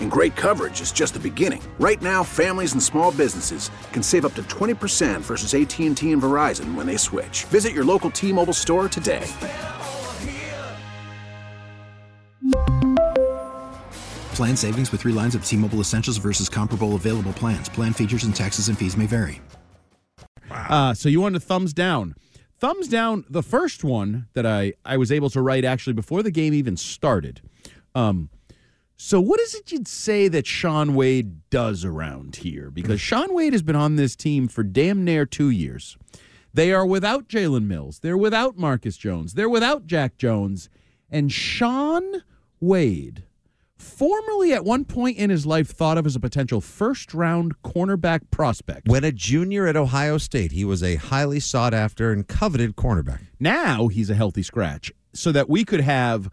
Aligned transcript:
And 0.00 0.10
great 0.10 0.36
coverage 0.36 0.80
is 0.80 0.92
just 0.92 1.14
the 1.14 1.20
beginning. 1.20 1.62
Right 1.80 2.00
now, 2.00 2.22
families 2.22 2.74
and 2.74 2.82
small 2.82 3.10
businesses 3.10 3.70
can 3.92 4.02
save 4.02 4.24
up 4.24 4.34
to 4.34 4.42
20% 4.44 5.22
versus 5.22 5.54
AT&T 5.54 6.12
and 6.12 6.22
Verizon 6.22 6.74
when 6.76 6.86
they 6.86 6.96
switch. 6.96 7.44
Visit 7.46 7.72
your 7.72 7.84
local 7.84 8.10
T-Mobile 8.10 8.52
store 8.52 8.88
today. 8.88 9.26
Plan 14.34 14.56
savings 14.56 14.90
with 14.90 15.02
three 15.02 15.12
lines 15.12 15.36
of 15.36 15.44
T 15.44 15.56
Mobile 15.56 15.80
Essentials 15.80 16.16
versus 16.16 16.48
comparable 16.48 16.96
available 16.96 17.32
plans. 17.32 17.68
Plan 17.68 17.92
features 17.92 18.24
and 18.24 18.34
taxes 18.34 18.68
and 18.68 18.76
fees 18.76 18.96
may 18.96 19.06
vary. 19.06 19.40
Uh, 20.50 20.92
so 20.92 21.08
you 21.08 21.20
wanted 21.20 21.36
a 21.36 21.40
thumbs 21.40 21.72
down. 21.72 22.16
Thumbs 22.58 22.88
down, 22.88 23.24
the 23.30 23.42
first 23.42 23.84
one 23.84 24.26
that 24.32 24.44
I, 24.44 24.72
I 24.84 24.96
was 24.96 25.12
able 25.12 25.30
to 25.30 25.40
write 25.40 25.64
actually 25.64 25.92
before 25.92 26.22
the 26.22 26.32
game 26.32 26.52
even 26.52 26.76
started. 26.76 27.42
Um, 27.94 28.28
so 28.96 29.20
what 29.20 29.40
is 29.40 29.54
it 29.54 29.72
you'd 29.72 29.88
say 29.88 30.28
that 30.28 30.46
Shaun 30.46 30.94
Wade 30.94 31.48
does 31.50 31.84
around 31.84 32.36
here? 32.36 32.70
Because 32.70 33.00
mm. 33.00 33.04
Shaun 33.04 33.34
Wade 33.34 33.52
has 33.52 33.62
been 33.62 33.76
on 33.76 33.96
this 33.96 34.14
team 34.14 34.48
for 34.48 34.62
damn 34.62 35.04
near 35.04 35.26
two 35.26 35.50
years. 35.50 35.96
They 36.52 36.72
are 36.72 36.86
without 36.86 37.28
Jalen 37.28 37.66
Mills. 37.66 37.98
They're 37.98 38.16
without 38.16 38.56
Marcus 38.56 38.96
Jones. 38.96 39.34
They're 39.34 39.48
without 39.48 39.86
Jack 39.86 40.16
Jones. 40.16 40.68
And 41.10 41.32
Shaun 41.32 42.22
Wade 42.60 43.24
formerly 43.76 44.52
at 44.52 44.64
one 44.64 44.84
point 44.84 45.18
in 45.18 45.30
his 45.30 45.44
life 45.44 45.68
thought 45.68 45.98
of 45.98 46.06
as 46.06 46.16
a 46.16 46.20
potential 46.20 46.60
first 46.60 47.12
round 47.12 47.60
cornerback 47.62 48.30
prospect. 48.30 48.88
When 48.88 49.04
a 49.04 49.12
junior 49.12 49.66
at 49.66 49.76
Ohio 49.76 50.18
State, 50.18 50.52
he 50.52 50.64
was 50.64 50.82
a 50.82 50.96
highly 50.96 51.40
sought 51.40 51.74
after 51.74 52.10
and 52.10 52.26
coveted 52.26 52.76
cornerback. 52.76 53.20
Now 53.38 53.88
he's 53.88 54.10
a 54.10 54.14
healthy 54.14 54.42
scratch, 54.42 54.92
so 55.12 55.30
that 55.32 55.48
we 55.48 55.64
could 55.64 55.80
have 55.80 56.30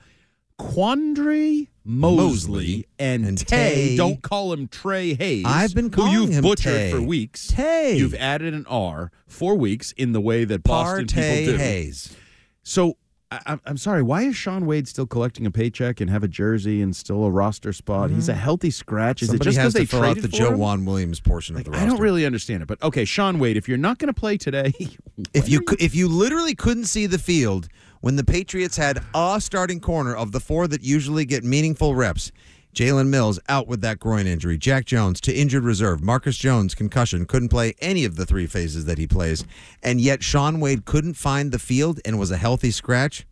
Quandre 0.61 1.67
Mosley, 1.83 2.85
and, 2.99 3.25
and 3.25 3.37
Tay. 3.37 3.73
Tay. 3.73 3.97
Don't 3.97 4.21
call 4.21 4.53
him 4.53 4.67
Trey 4.67 5.13
Hayes. 5.15 5.43
I've 5.47 5.73
been 5.73 5.89
calling 5.89 6.13
who 6.13 6.21
you've 6.21 6.29
him 6.31 6.43
butchered 6.43 6.73
Tay. 6.73 6.91
for 6.91 7.01
weeks. 7.01 7.47
Tay. 7.47 7.97
You've 7.97 8.13
added 8.15 8.53
an 8.53 8.65
R 8.67 9.11
for 9.27 9.55
weeks 9.55 9.91
in 9.93 10.11
the 10.13 10.21
way 10.21 10.43
that 10.45 10.63
Boston 10.63 11.05
Partey 11.07 11.39
people 11.39 11.53
do. 11.53 11.57
Hayes. 11.57 12.15
So 12.63 12.97
I, 13.31 13.39
I'm- 13.47 13.61
I'm 13.65 13.77
sorry. 13.77 14.03
Why 14.03 14.23
is 14.23 14.35
Shaun 14.35 14.65
Wade 14.67 14.87
still 14.87 15.07
collecting 15.07 15.45
a 15.47 15.51
paycheck 15.51 15.99
and 16.01 16.09
have 16.11 16.23
a 16.23 16.27
jersey 16.27 16.81
and 16.81 16.95
still 16.95 17.23
a 17.23 17.31
roster 17.31 17.73
spot? 17.73 18.11
He's 18.11 18.29
a 18.29 18.33
healthy 18.35 18.69
scratch. 18.71 19.21
Is 19.23 19.29
Mm-hmm. 19.29 19.37
Somebody 19.37 19.49
it 19.49 19.53
just 19.53 19.57
because 19.57 19.73
they 19.73 19.85
fill 19.85 20.03
out 20.03 20.15
the 20.17 20.21
for 20.23 20.27
Joe 20.27 20.51
him? 20.51 20.59
Juan 20.59 20.85
Williams 20.85 21.19
portion 21.19 21.55
Like, 21.55 21.61
of 21.61 21.65
the 21.65 21.71
roster? 21.71 21.85
I 21.85 21.89
don't 21.89 21.99
really 22.01 22.25
understand 22.25 22.61
it, 22.61 22.67
but 22.67 22.81
okay, 22.83 23.05
Shaun 23.05 23.39
Wade, 23.39 23.57
if 23.57 23.67
you're 23.67 23.77
not 23.79 23.97
going 23.97 24.13
to 24.13 24.19
play 24.19 24.37
today, 24.37 24.73
If 25.33 25.49
you 25.49 25.61
cou- 25.61 25.77
if 25.79 25.95
you 25.95 26.07
literally 26.07 26.55
couldn't 26.55 26.85
see 26.85 27.05
the 27.05 27.19
field 27.19 27.67
when 28.01 28.15
the 28.15 28.23
Patriots 28.23 28.77
had 28.77 28.99
a 29.13 29.39
starting 29.39 29.79
corner 29.79 30.15
of 30.15 30.31
the 30.31 30.39
four 30.39 30.67
that 30.67 30.83
usually 30.83 31.23
get 31.23 31.43
meaningful 31.43 31.95
reps, 31.95 32.31
Jalen 32.73 33.09
Mills 33.09 33.39
out 33.47 33.67
with 33.67 33.81
that 33.81 33.99
groin 33.99 34.25
injury, 34.25 34.57
Jack 34.57 34.85
Jones 34.85 35.21
to 35.21 35.33
injured 35.33 35.63
reserve, 35.63 36.01
Marcus 36.01 36.37
Jones 36.37 36.73
concussion 36.73 37.25
couldn't 37.25 37.49
play 37.49 37.75
any 37.79 38.03
of 38.05 38.15
the 38.15 38.25
three 38.25 38.47
phases 38.47 38.85
that 38.85 38.97
he 38.97 39.07
plays, 39.07 39.45
and 39.83 40.01
yet 40.01 40.23
Shaun 40.23 40.59
Wade 40.59 40.85
couldn't 40.85 41.13
find 41.13 41.51
the 41.51 41.59
field 41.59 41.99
and 42.03 42.17
was 42.17 42.31
a 42.31 42.37
healthy 42.37 42.71
scratch. 42.71 43.27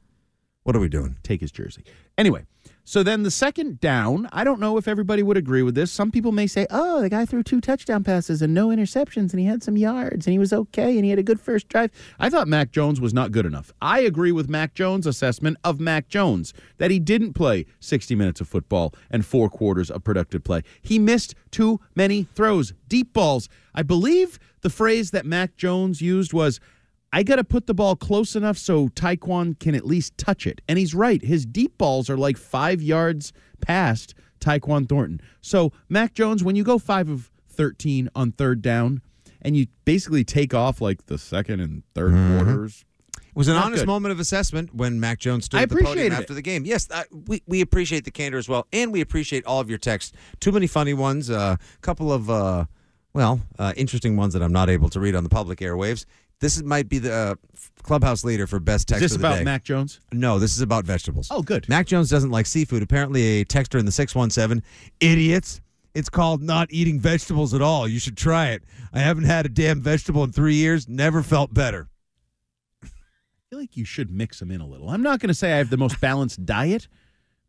What 0.63 0.75
are 0.75 0.79
we 0.79 0.89
doing? 0.89 1.17
take 1.23 1.41
his 1.41 1.51
jersey. 1.51 1.83
Anyway, 2.17 2.45
so 2.89 3.03
then 3.03 3.21
the 3.21 3.29
second 3.29 3.79
down, 3.79 4.27
I 4.33 4.43
don't 4.43 4.59
know 4.59 4.75
if 4.75 4.87
everybody 4.87 5.21
would 5.21 5.37
agree 5.37 5.61
with 5.61 5.75
this. 5.75 5.91
Some 5.91 6.09
people 6.09 6.31
may 6.31 6.47
say, 6.47 6.65
oh, 6.71 7.01
the 7.01 7.09
guy 7.09 7.23
threw 7.23 7.43
two 7.43 7.61
touchdown 7.61 8.03
passes 8.03 8.41
and 8.41 8.51
no 8.51 8.69
interceptions 8.69 9.29
and 9.29 9.39
he 9.39 9.45
had 9.45 9.61
some 9.61 9.77
yards 9.77 10.25
and 10.25 10.31
he 10.31 10.39
was 10.39 10.51
okay 10.51 10.95
and 10.95 11.03
he 11.03 11.11
had 11.11 11.19
a 11.19 11.23
good 11.23 11.39
first 11.39 11.67
drive. 11.67 11.91
I 12.17 12.31
thought 12.31 12.47
Mac 12.47 12.71
Jones 12.71 12.99
was 12.99 13.13
not 13.13 13.31
good 13.31 13.45
enough. 13.45 13.71
I 13.79 13.99
agree 13.99 14.31
with 14.31 14.49
Mac 14.49 14.73
Jones' 14.73 15.05
assessment 15.05 15.57
of 15.63 15.79
Mac 15.79 16.07
Jones 16.07 16.51
that 16.79 16.89
he 16.89 16.97
didn't 16.97 17.33
play 17.33 17.67
60 17.79 18.15
minutes 18.15 18.41
of 18.41 18.47
football 18.47 18.95
and 19.11 19.23
four 19.23 19.51
quarters 19.51 19.91
of 19.91 20.03
productive 20.03 20.43
play. 20.43 20.63
He 20.81 20.97
missed 20.97 21.35
too 21.51 21.79
many 21.93 22.23
throws, 22.33 22.73
deep 22.87 23.13
balls. 23.13 23.49
I 23.75 23.83
believe 23.83 24.39
the 24.61 24.71
phrase 24.71 25.11
that 25.11 25.27
Mac 25.27 25.55
Jones 25.55 26.01
used 26.01 26.33
was, 26.33 26.59
I 27.11 27.23
got 27.23 27.37
to 27.37 27.43
put 27.43 27.65
the 27.67 27.73
ball 27.73 27.95
close 27.95 28.35
enough 28.35 28.57
so 28.57 28.87
Tyquan 28.89 29.57
can 29.59 29.73
at 29.75 29.85
least 29.85 30.17
touch 30.17 30.45
it. 30.45 30.61
And 30.67 30.77
he's 30.77 30.93
right. 30.93 31.23
His 31.23 31.45
deep 31.45 31.77
balls 31.77 32.09
are 32.09 32.17
like 32.17 32.37
five 32.37 32.81
yards 32.81 33.33
past 33.61 34.13
Tyquan 34.39 34.87
Thornton. 34.87 35.19
So, 35.41 35.71
Mac 35.89 36.13
Jones, 36.13 36.43
when 36.43 36.55
you 36.55 36.63
go 36.63 36.77
five 36.77 37.09
of 37.09 37.31
13 37.49 38.09
on 38.15 38.31
third 38.31 38.61
down 38.61 39.01
and 39.41 39.57
you 39.57 39.67
basically 39.85 40.23
take 40.23 40.53
off 40.53 40.81
like 40.81 41.07
the 41.07 41.17
second 41.17 41.59
and 41.61 41.83
3rd 41.95 42.37
quarters, 42.37 42.85
It 43.17 43.35
was 43.35 43.47
an 43.47 43.55
honest 43.55 43.81
good. 43.81 43.87
moment 43.87 44.11
of 44.11 44.19
assessment 44.19 44.75
when 44.75 44.99
Mac 44.99 45.17
Jones 45.19 45.45
stood 45.45 45.59
I 45.59 45.63
at 45.63 45.69
the 45.69 45.77
podium 45.77 46.13
after 46.13 46.33
it. 46.33 46.35
the 46.35 46.41
game. 46.41 46.63
Yes, 46.65 46.87
uh, 46.91 47.03
we, 47.27 47.41
we 47.47 47.61
appreciate 47.61 48.05
the 48.05 48.11
candor 48.11 48.37
as 48.37 48.47
well, 48.47 48.67
and 48.71 48.93
we 48.93 49.01
appreciate 49.01 49.45
all 49.45 49.59
of 49.59 49.67
your 49.69 49.79
texts. 49.79 50.13
Too 50.39 50.51
many 50.51 50.67
funny 50.67 50.93
ones, 50.93 51.29
a 51.29 51.37
uh, 51.37 51.55
couple 51.81 52.13
of, 52.13 52.29
uh, 52.29 52.65
well, 53.13 53.41
uh, 53.57 53.73
interesting 53.75 54.15
ones 54.15 54.33
that 54.33 54.43
I'm 54.43 54.53
not 54.53 54.69
able 54.69 54.89
to 54.89 54.99
read 54.99 55.15
on 55.15 55.23
the 55.23 55.29
public 55.29 55.59
airwaves. 55.59 56.05
This 56.39 56.55
is, 56.55 56.63
might 56.63 56.87
be 56.87 56.99
the 56.99 57.13
uh, 57.13 57.35
clubhouse 57.83 58.23
leader 58.23 58.47
for 58.47 58.59
best 58.59 58.81
is 58.81 58.85
text 58.85 59.01
this 59.01 59.15
of 59.15 59.21
the 59.21 59.27
about 59.27 59.37
day. 59.39 59.43
Mac 59.43 59.63
Jones? 59.63 59.99
No, 60.11 60.39
this 60.39 60.55
is 60.55 60.61
about 60.61 60.85
vegetables. 60.85 61.27
Oh, 61.31 61.41
good. 61.41 61.67
Mac 61.67 61.85
Jones 61.85 62.09
doesn't 62.09 62.31
like 62.31 62.45
seafood. 62.45 62.81
Apparently, 62.81 63.41
a 63.41 63.45
texter 63.45 63.79
in 63.79 63.85
the 63.85 63.91
617, 63.91 64.63
idiots. 64.99 65.61
It's 65.93 66.09
called 66.09 66.41
not 66.41 66.67
eating 66.71 66.99
vegetables 66.99 67.53
at 67.53 67.61
all. 67.61 67.87
You 67.87 67.99
should 67.99 68.15
try 68.15 68.49
it. 68.49 68.63
I 68.93 68.99
haven't 68.99 69.23
had 69.25 69.45
a 69.45 69.49
damn 69.49 69.81
vegetable 69.81 70.23
in 70.23 70.31
three 70.31 70.55
years. 70.55 70.87
Never 70.87 71.23
felt 71.23 71.53
better. 71.53 71.89
I 72.83 72.87
feel 73.49 73.59
like 73.59 73.75
you 73.75 73.85
should 73.85 74.11
mix 74.11 74.39
them 74.39 74.51
in 74.51 74.61
a 74.61 74.67
little. 74.67 74.89
I'm 74.89 75.01
not 75.01 75.19
going 75.19 75.29
to 75.29 75.33
say 75.33 75.53
I 75.53 75.57
have 75.57 75.71
the 75.71 75.77
most 75.77 75.99
balanced 76.01 76.45
diet, 76.45 76.87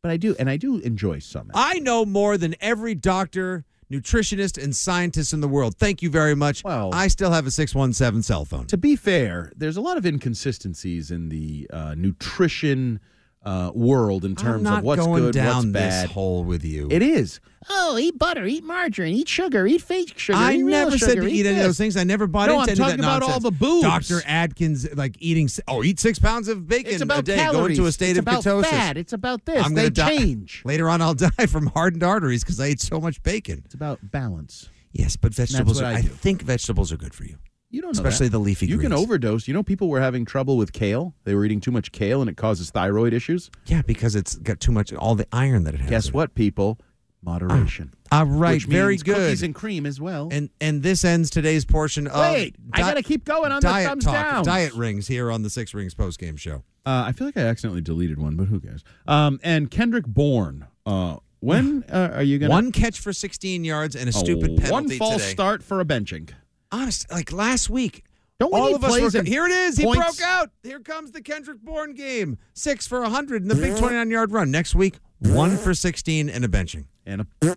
but 0.02 0.10
I 0.10 0.16
do, 0.16 0.34
and 0.38 0.48
I 0.48 0.56
do 0.56 0.78
enjoy 0.78 1.18
some. 1.18 1.50
I 1.54 1.78
know 1.80 2.04
more 2.06 2.38
than 2.38 2.56
every 2.60 2.94
doctor, 2.94 3.64
nutritionist, 3.90 4.62
and 4.62 4.74
scientist 4.74 5.32
in 5.32 5.40
the 5.40 5.48
world. 5.48 5.76
Thank 5.76 6.02
you 6.02 6.10
very 6.10 6.34
much. 6.36 6.62
Well- 6.64 6.90
I 6.94 7.08
still 7.08 7.32
have 7.32 7.46
a 7.46 7.50
617 7.50 8.22
cell 8.22 8.44
phone. 8.44 8.66
to 8.66 8.76
be 8.76 8.96
fair, 8.96 9.52
there's 9.56 9.76
a 9.76 9.80
lot 9.80 9.96
of 9.96 10.06
inconsistencies 10.06 11.10
in 11.10 11.28
the 11.28 11.68
uh, 11.72 11.94
nutrition 11.96 13.00
uh, 13.42 13.70
world 13.74 14.24
in 14.24 14.36
terms 14.36 14.68
of 14.68 14.82
what's 14.84 15.04
going 15.04 15.22
good, 15.24 15.34
down 15.34 15.54
what's 15.56 15.64
this 15.72 15.72
bad. 16.02 16.10
hole 16.10 16.44
with 16.44 16.62
you. 16.64 16.88
It 16.90 17.02
is. 17.02 17.40
Oh, 17.68 17.96
eat 17.98 18.18
butter, 18.18 18.44
eat 18.46 18.64
margarine, 18.64 19.14
eat 19.14 19.28
sugar, 19.28 19.66
eat 19.66 19.80
fake 19.82 20.18
sugar. 20.18 20.38
I 20.38 20.52
eat 20.54 20.58
real 20.62 20.66
never 20.68 20.98
said 20.98 21.10
sugar, 21.10 21.22
to 21.22 21.26
eat 21.30 21.46
any 21.46 21.50
of 21.50 21.56
this. 21.56 21.64
those 21.66 21.78
things. 21.78 21.96
I 21.96 22.04
never 22.04 22.26
bought 22.26 22.48
into 22.48 22.56
nonsense. 22.58 22.78
No, 22.78 22.84
into 22.88 22.92
I'm 22.94 23.00
any 23.00 23.06
of 23.06 23.20
talking 23.20 23.20
that 23.20 23.26
about 23.26 23.34
all 23.34 23.40
nonsense. 23.40 23.58
the 23.58 23.98
boobs. 23.98 24.08
Dr. 24.08 24.22
Atkins, 24.26 24.94
like 24.94 25.16
eating, 25.20 25.44
s- 25.46 25.60
oh, 25.68 25.82
eat 25.84 26.00
six 26.00 26.18
pounds 26.18 26.48
of 26.48 26.66
bacon 26.68 26.92
It's 26.92 27.00
a 27.02 27.04
about 27.04 27.24
day. 27.24 27.36
calories. 27.36 27.76
Go 27.78 27.82
into 27.82 27.86
a 27.86 27.92
state 27.92 28.10
it's 28.10 28.18
of 28.18 28.24
about 28.24 28.42
ketosis. 28.44 28.66
fat. 28.66 28.96
It's 28.96 29.12
about 29.12 29.44
this. 29.46 29.64
I'm 29.64 29.74
they 29.74 29.90
gonna 29.90 29.90
die. 29.90 30.16
change. 30.16 30.62
Later 30.66 30.88
on, 30.88 31.00
I'll 31.02 31.14
die 31.14 31.46
from 31.48 31.66
hardened 31.66 32.02
arteries 32.02 32.42
because 32.44 32.60
I 32.60 32.66
ate 32.66 32.80
so 32.80 33.00
much 33.00 33.22
bacon. 33.22 33.62
It's 33.64 33.74
about 33.74 33.98
balance. 34.10 34.68
Yes, 34.92 35.16
but 35.16 35.32
vegetables. 35.34 35.76
what 35.76 35.84
Are, 35.84 35.94
I 35.94 35.98
I 35.98 36.03
do. 36.03 36.09
think 36.09 36.42
vegetables 36.42 36.92
are 36.92 36.97
good 36.97 37.15
for 37.15 37.24
you. 37.24 37.36
You 37.70 37.80
don't 37.82 37.94
know 37.94 38.00
Especially 38.00 38.26
that. 38.26 38.32
the 38.32 38.40
leafy 38.40 38.66
You 38.66 38.78
can 38.78 38.92
overdose. 38.92 39.46
You 39.46 39.54
know, 39.54 39.62
people 39.62 39.88
were 39.88 40.00
having 40.00 40.24
trouble 40.24 40.56
with 40.56 40.72
kale. 40.72 41.14
They 41.24 41.34
were 41.36 41.44
eating 41.44 41.60
too 41.60 41.70
much 41.70 41.92
kale, 41.92 42.20
and 42.20 42.28
it 42.28 42.36
causes 42.36 42.70
thyroid 42.70 43.12
issues. 43.12 43.48
Yeah, 43.66 43.82
because 43.82 44.16
it's 44.16 44.34
got 44.36 44.58
too 44.58 44.72
much 44.72 44.92
all 44.92 45.14
the 45.14 45.26
iron 45.32 45.62
that 45.64 45.74
it 45.74 45.80
has. 45.80 45.90
Guess 45.90 46.12
what, 46.12 46.34
people? 46.34 46.78
Moderation. 47.22 47.94
All 48.10 48.24
right, 48.26 48.54
Which 48.54 48.64
very 48.64 48.96
good. 48.96 49.14
Cookies 49.14 49.42
and 49.42 49.54
cream 49.54 49.86
as 49.86 50.00
well. 50.00 50.28
And 50.32 50.50
and 50.60 50.82
this 50.82 51.04
ends 51.04 51.30
today's 51.30 51.64
portion 51.64 52.06
of 52.06 52.18
Wait, 52.18 52.56
I 52.72 52.80
gotta 52.80 53.02
keep 53.02 53.24
going 53.24 53.52
on 53.52 53.60
the 53.60 53.68
thumbs 53.68 54.04
talk, 54.04 54.14
downs. 54.14 54.46
diet 54.46 54.72
rings 54.72 55.06
here 55.06 55.30
on 55.30 55.42
the 55.42 55.50
Six 55.50 55.74
Rings 55.74 55.94
post 55.94 56.18
game 56.18 56.36
show. 56.36 56.64
Uh, 56.86 57.04
I 57.06 57.12
feel 57.12 57.26
like 57.26 57.36
I 57.36 57.42
accidentally 57.42 57.82
deleted 57.82 58.18
one, 58.18 58.36
but 58.36 58.46
who 58.46 58.58
cares? 58.58 58.82
Um, 59.06 59.38
and 59.42 59.70
Kendrick 59.70 60.06
Bourne. 60.06 60.66
Uh, 60.86 61.16
when 61.40 61.84
uh, 61.92 62.12
are 62.14 62.22
you 62.22 62.38
going 62.38 62.48
to 62.50 62.54
One 62.54 62.72
catch 62.72 62.98
for 62.98 63.12
16 63.12 63.64
yards 63.64 63.94
and 63.94 64.08
a 64.08 64.12
stupid 64.12 64.56
penalty 64.56 64.70
one 64.70 64.88
false 64.90 65.22
today. 65.22 65.32
start 65.32 65.62
for 65.62 65.80
a 65.80 65.84
benching? 65.84 66.30
Honest, 66.72 67.10
like 67.10 67.32
last 67.32 67.68
week. 67.70 68.04
Don't 68.38 68.54
we 68.54 68.58
all 68.60 68.74
of 68.74 68.82
us 68.82 68.98
were, 68.98 69.18
and 69.18 69.28
here 69.28 69.44
it 69.44 69.52
is. 69.52 69.76
He 69.76 69.84
points? 69.84 70.16
broke 70.16 70.26
out. 70.26 70.50
Here 70.62 70.80
comes 70.80 71.10
the 71.10 71.20
Kendrick 71.20 71.60
Bourne 71.60 71.92
game. 71.92 72.38
Six 72.54 72.86
for 72.86 73.02
100 73.02 73.42
in 73.42 73.48
the 73.48 73.54
big 73.54 73.76
29 73.76 74.10
yard 74.10 74.32
run. 74.32 74.50
Next 74.50 74.74
week, 74.74 74.98
one 75.18 75.58
for 75.58 75.74
16 75.74 76.30
and 76.30 76.42
a 76.44 76.48
benching. 76.48 76.86
And 77.04 77.26
a 77.42 77.56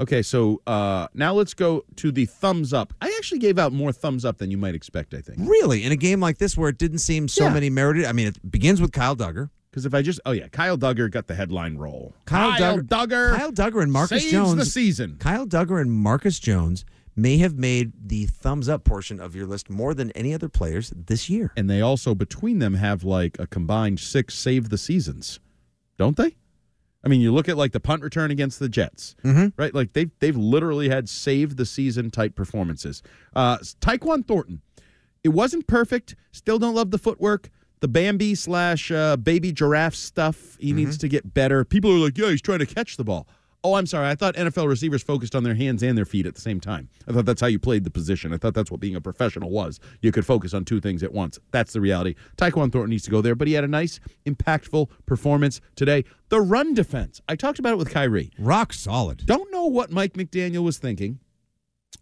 Okay, 0.00 0.22
so 0.22 0.60
uh, 0.66 1.06
now 1.14 1.34
let's 1.34 1.54
go 1.54 1.84
to 1.96 2.10
the 2.10 2.24
thumbs 2.24 2.72
up. 2.72 2.92
I 3.00 3.14
actually 3.16 3.38
gave 3.38 3.58
out 3.60 3.72
more 3.72 3.92
thumbs 3.92 4.24
up 4.24 4.38
than 4.38 4.50
you 4.50 4.56
might 4.56 4.74
expect. 4.74 5.14
I 5.14 5.20
think 5.20 5.38
Really, 5.48 5.84
in 5.84 5.92
a 5.92 5.96
game 5.96 6.18
like 6.20 6.38
this 6.38 6.56
where 6.56 6.68
it 6.68 6.78
didn't 6.78 6.98
seem 6.98 7.28
so 7.28 7.44
Yeah. 7.44 7.54
many 7.54 7.70
merited. 7.70 8.06
I 8.06 8.12
mean, 8.12 8.26
it 8.28 8.50
begins 8.50 8.80
with 8.80 8.90
Kyle 8.92 9.14
Dugger. 9.14 9.50
because 9.70 9.86
if 9.86 9.94
I 9.94 10.02
just 10.02 10.20
oh 10.26 10.32
yeah, 10.32 10.48
Kyle 10.48 10.76
Dugger 10.76 11.08
got 11.10 11.26
the 11.28 11.34
headline 11.36 11.76
role. 11.76 12.12
Kyle 12.24 12.56
Kyle 12.58 12.78
Dugger- 12.78 12.82
Dugger, 12.88 13.36
Kyle 13.36 13.52
Dugger 13.52 13.82
and 13.82 13.92
Marcus 13.92 14.22
saves 14.22 14.32
Jones. 14.32 14.56
the 14.56 14.64
season. 14.64 15.16
Kyle 15.20 15.46
Dugger 15.46 15.80
and 15.80 15.92
Marcus 15.92 16.38
Jones 16.40 16.84
may 17.16 17.38
have 17.38 17.56
made 17.56 17.92
the 18.08 18.26
thumbs 18.26 18.68
up 18.68 18.84
portion 18.84 19.20
of 19.20 19.34
your 19.36 19.46
list 19.46 19.70
more 19.70 19.94
than 19.94 20.10
any 20.12 20.34
other 20.34 20.48
players 20.48 20.92
this 20.96 21.30
year. 21.30 21.52
and 21.56 21.68
they 21.70 21.80
also 21.80 22.14
between 22.14 22.58
them 22.58 22.74
have 22.74 23.04
like 23.04 23.38
a 23.38 23.46
combined 23.46 24.00
six 24.00 24.34
save 24.34 24.68
the 24.68 24.78
seasons, 24.78 25.38
don't 25.96 26.16
they? 26.16 26.36
I 27.04 27.08
mean, 27.08 27.20
you 27.20 27.32
look 27.32 27.48
at 27.50 27.56
like 27.58 27.72
the 27.72 27.80
punt 27.80 28.02
return 28.02 28.30
against 28.30 28.58
the 28.58 28.68
Jets, 28.68 29.14
right? 29.58 29.74
Like 29.74 29.92
they've 29.92 30.10
they've 30.20 30.36
literally 30.36 30.88
had 30.88 31.08
save 31.08 31.56
the 31.56 31.66
season 31.66 32.10
type 32.10 32.34
performances. 32.34 33.02
Uh, 33.36 33.58
Tyquan 33.80 34.26
Thornton, 34.26 34.62
it 35.22 35.28
wasn't 35.28 35.66
perfect. 35.66 36.16
Still 36.32 36.58
don't 36.58 36.74
love 36.74 36.90
the 36.90 36.98
footwork. 36.98 37.50
The 37.80 37.88
Bambi 37.88 38.34
slash 38.34 38.90
uh, 38.90 39.18
baby 39.18 39.52
giraffe 39.52 39.94
stuff. 39.94 40.56
He 40.58 40.72
needs 40.72 40.96
to 40.98 41.08
get 41.08 41.34
better. 41.34 41.62
People 41.66 41.90
are 41.92 41.98
like, 41.98 42.16
yeah, 42.16 42.30
he's 42.30 42.40
trying 42.40 42.60
to 42.60 42.66
catch 42.66 42.96
the 42.96 43.04
ball. 43.04 43.28
Oh, 43.66 43.76
I'm 43.76 43.86
sorry. 43.86 44.08
I 44.08 44.14
thought 44.14 44.36
NFL 44.36 44.68
receivers 44.68 45.02
focused 45.02 45.34
on 45.34 45.42
their 45.42 45.54
hands 45.54 45.82
and 45.82 45.96
their 45.96 46.04
feet 46.04 46.26
at 46.26 46.34
the 46.34 46.40
same 46.42 46.60
time. 46.60 46.90
I 47.08 47.12
thought 47.12 47.24
that's 47.24 47.40
how 47.40 47.46
you 47.46 47.58
played 47.58 47.84
the 47.84 47.90
position. 47.90 48.34
I 48.34 48.36
thought 48.36 48.52
that's 48.52 48.70
what 48.70 48.78
being 48.78 48.94
a 48.94 49.00
professional 49.00 49.48
was. 49.48 49.80
You 50.02 50.12
could 50.12 50.26
focus 50.26 50.52
on 50.52 50.66
two 50.66 50.82
things 50.82 51.02
at 51.02 51.14
once. 51.14 51.38
That's 51.50 51.72
the 51.72 51.80
reality. 51.80 52.14
Tyquan 52.36 52.70
Thornton 52.70 52.90
needs 52.90 53.04
to 53.04 53.10
go 53.10 53.22
there, 53.22 53.34
but 53.34 53.48
he 53.48 53.54
had 53.54 53.64
a 53.64 53.68
nice, 53.68 54.00
impactful 54.26 54.90
performance 55.06 55.62
today. 55.76 56.04
The 56.28 56.42
run 56.42 56.74
defense. 56.74 57.22
I 57.26 57.36
talked 57.36 57.58
about 57.58 57.72
it 57.72 57.78
with 57.78 57.88
Kyrie. 57.88 58.32
Rock 58.38 58.74
solid. 58.74 59.24
Don't 59.24 59.50
know 59.50 59.64
what 59.64 59.90
Mike 59.90 60.12
McDaniel 60.12 60.62
was 60.62 60.76
thinking, 60.76 61.20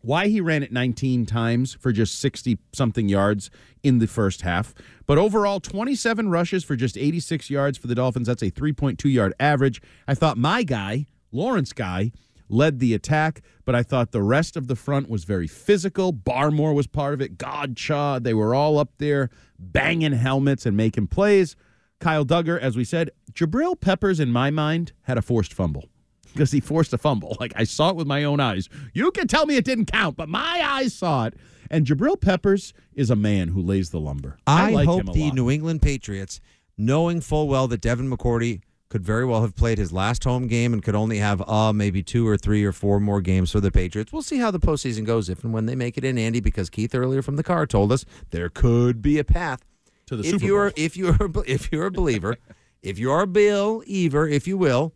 why 0.00 0.26
he 0.26 0.40
ran 0.40 0.64
it 0.64 0.72
19 0.72 1.26
times 1.26 1.74
for 1.74 1.92
just 1.92 2.18
60 2.18 2.58
something 2.72 3.08
yards 3.08 3.50
in 3.84 4.00
the 4.00 4.08
first 4.08 4.42
half. 4.42 4.74
But 5.06 5.16
overall, 5.16 5.60
27 5.60 6.28
rushes 6.28 6.64
for 6.64 6.74
just 6.74 6.98
86 6.98 7.50
yards 7.50 7.78
for 7.78 7.86
the 7.86 7.94
Dolphins. 7.94 8.26
That's 8.26 8.42
a 8.42 8.50
3.2 8.50 9.12
yard 9.12 9.32
average. 9.38 9.80
I 10.08 10.14
thought 10.14 10.36
my 10.36 10.64
guy, 10.64 11.06
Lawrence 11.32 11.72
Guy, 11.72 12.12
led 12.52 12.78
the 12.78 12.94
attack, 12.94 13.42
but 13.64 13.74
I 13.74 13.82
thought 13.82 14.12
the 14.12 14.22
rest 14.22 14.56
of 14.56 14.68
the 14.68 14.76
front 14.76 15.08
was 15.08 15.24
very 15.24 15.46
physical. 15.46 16.12
Barmore 16.12 16.74
was 16.74 16.86
part 16.86 17.14
of 17.14 17.20
it. 17.20 17.38
Godchaux, 17.38 18.22
they 18.22 18.34
were 18.34 18.54
all 18.54 18.78
up 18.78 18.92
there 18.98 19.30
banging 19.58 20.12
helmets 20.12 20.66
and 20.66 20.76
making 20.76 21.08
plays. 21.08 21.56
Kyle 21.98 22.24
Dugger, 22.24 22.60
as 22.60 22.76
we 22.76 22.84
said, 22.84 23.10
Jabril 23.32 23.80
Peppers, 23.80 24.20
in 24.20 24.30
my 24.30 24.50
mind, 24.50 24.92
had 25.02 25.18
a 25.18 25.22
forced 25.22 25.54
fumble 25.54 25.88
because 26.32 26.52
he 26.52 26.60
forced 26.60 26.92
a 26.92 26.98
fumble. 26.98 27.36
Like 27.40 27.52
I 27.56 27.64
saw 27.64 27.90
it 27.90 27.96
with 27.96 28.06
my 28.06 28.24
own 28.24 28.40
eyes. 28.40 28.68
You 28.92 29.10
can 29.10 29.26
tell 29.26 29.46
me 29.46 29.56
it 29.56 29.64
didn't 29.64 29.86
count, 29.86 30.16
but 30.16 30.28
my 30.28 30.60
eyes 30.64 30.94
saw 30.94 31.26
it. 31.26 31.34
And 31.70 31.86
Jabril 31.86 32.20
Peppers 32.20 32.74
is 32.92 33.08
a 33.08 33.16
man 33.16 33.48
who 33.48 33.62
lays 33.62 33.90
the 33.90 34.00
lumber. 34.00 34.36
I, 34.46 34.70
I, 34.70 34.74
like 34.74 34.86
hope 34.86 35.12
the 35.12 35.24
lot. 35.24 35.34
New 35.34 35.50
England 35.50 35.80
Patriots, 35.80 36.40
knowing 36.76 37.22
full 37.22 37.48
well 37.48 37.66
that 37.68 37.80
Devin 37.80 38.10
McCourty 38.10 38.60
could 38.92 39.02
very 39.02 39.24
well 39.24 39.40
have 39.40 39.56
played 39.56 39.78
his 39.78 39.90
last 39.90 40.22
home 40.22 40.46
game 40.46 40.74
and 40.74 40.82
could 40.82 40.94
only 40.94 41.16
have 41.16 41.40
uh 41.48 41.72
maybe 41.72 42.02
two 42.02 42.28
or 42.28 42.36
three 42.36 42.62
or 42.62 42.72
four 42.72 43.00
more 43.00 43.22
games 43.22 43.50
for 43.50 43.58
the 43.58 43.70
Patriots. 43.70 44.12
We'll 44.12 44.20
see 44.20 44.36
how 44.36 44.50
the 44.50 44.60
postseason 44.60 45.06
goes 45.06 45.30
if 45.30 45.42
and 45.42 45.50
when 45.50 45.64
they 45.64 45.74
make 45.74 45.96
it 45.96 46.04
in, 46.04 46.18
Andy, 46.18 46.40
because 46.40 46.68
Keith 46.68 46.94
earlier 46.94 47.22
from 47.22 47.36
the 47.36 47.42
car 47.42 47.64
told 47.66 47.90
us 47.90 48.04
there 48.32 48.50
could 48.50 49.00
be 49.00 49.18
a 49.18 49.24
path 49.24 49.64
to 50.08 50.16
the 50.16 50.22
if 50.22 50.32
Super 50.32 50.44
you're 50.44 50.64
Bowl. 50.64 50.72
if 50.76 50.94
you're 50.94 51.16
if 51.46 51.72
you're 51.72 51.86
a 51.86 51.90
believer, 51.90 52.36
if 52.82 52.98
you're 52.98 53.22
a 53.22 53.26
Bill 53.26 53.82
Ever, 53.90 54.28
if 54.28 54.46
you 54.46 54.58
will, 54.58 54.92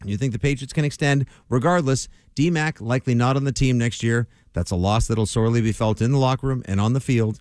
and 0.00 0.08
you 0.08 0.16
think 0.16 0.32
the 0.32 0.38
Patriots 0.38 0.72
can 0.72 0.84
extend, 0.84 1.26
regardless, 1.48 2.06
DMAC 2.36 2.80
likely 2.80 3.16
not 3.16 3.34
on 3.34 3.42
the 3.42 3.50
team 3.50 3.76
next 3.76 4.04
year. 4.04 4.28
That's 4.52 4.70
a 4.70 4.76
loss 4.76 5.08
that'll 5.08 5.26
sorely 5.26 5.60
be 5.60 5.72
felt 5.72 6.00
in 6.00 6.12
the 6.12 6.18
locker 6.18 6.46
room 6.46 6.62
and 6.66 6.80
on 6.80 6.92
the 6.92 7.00
field. 7.00 7.40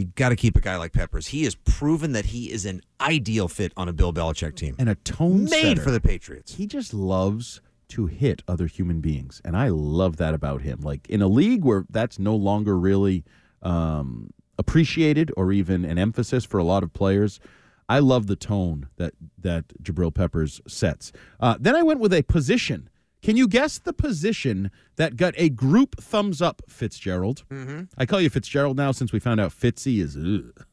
You 0.00 0.06
got 0.14 0.30
to 0.30 0.36
keep 0.36 0.56
a 0.56 0.60
guy 0.60 0.76
like 0.76 0.92
Peppers. 0.92 1.28
He 1.28 1.44
has 1.44 1.54
proven 1.54 2.12
that 2.12 2.26
he 2.26 2.50
is 2.50 2.64
an 2.66 2.80
ideal 3.00 3.48
fit 3.48 3.72
on 3.76 3.88
a 3.88 3.92
Bill 3.92 4.12
Belichick 4.12 4.54
team. 4.56 4.74
and 4.78 4.88
a 4.88 4.94
tone 4.94 5.44
Made 5.44 5.50
setter. 5.76 5.82
for 5.82 5.90
the 5.90 6.00
Patriots. 6.00 6.54
he 6.54 6.66
just 6.66 6.94
loves 6.94 7.60
to 7.88 8.06
hit 8.06 8.42
other 8.46 8.66
human 8.66 9.00
beings 9.00 9.42
and 9.44 9.56
i 9.56 9.66
love 9.66 10.16
that 10.18 10.32
about 10.32 10.62
him 10.62 10.78
like 10.80 11.08
in 11.10 11.20
a 11.20 11.26
league 11.26 11.64
where 11.64 11.84
that's 11.90 12.20
no 12.20 12.36
longer 12.36 12.78
really 12.78 13.24
um, 13.62 14.32
appreciated 14.58 15.32
or 15.36 15.50
even 15.52 15.84
an 15.84 15.98
emphasis 15.98 16.44
for 16.44 16.58
a 16.58 16.62
lot 16.64 16.82
of 16.84 16.92
players 16.92 17.40
i 17.88 17.98
love 17.98 18.28
the 18.28 18.36
tone 18.36 18.86
that 18.96 19.12
that 19.36 19.64
jabril 19.82 20.14
peppers 20.14 20.60
sets 20.68 21.10
uh, 21.40 21.56
then 21.58 21.74
i 21.74 21.82
went 21.82 21.98
with 21.98 22.12
a 22.12 22.22
position 22.22 22.88
can 23.22 23.36
you 23.36 23.46
guess 23.46 23.78
the 23.78 23.92
position 23.92 24.70
that 24.96 25.16
got 25.16 25.34
a 25.36 25.48
group 25.48 26.00
thumbs 26.00 26.40
up 26.40 26.62
fitzgerald 26.68 27.44
mm-hmm. 27.50 27.82
i 27.96 28.06
call 28.06 28.20
you 28.20 28.30
fitzgerald 28.30 28.76
now 28.76 28.92
since 28.92 29.12
we 29.12 29.18
found 29.18 29.40
out 29.40 29.50
fitzy 29.50 30.00
is 30.00 30.16
ugh. 30.16 30.66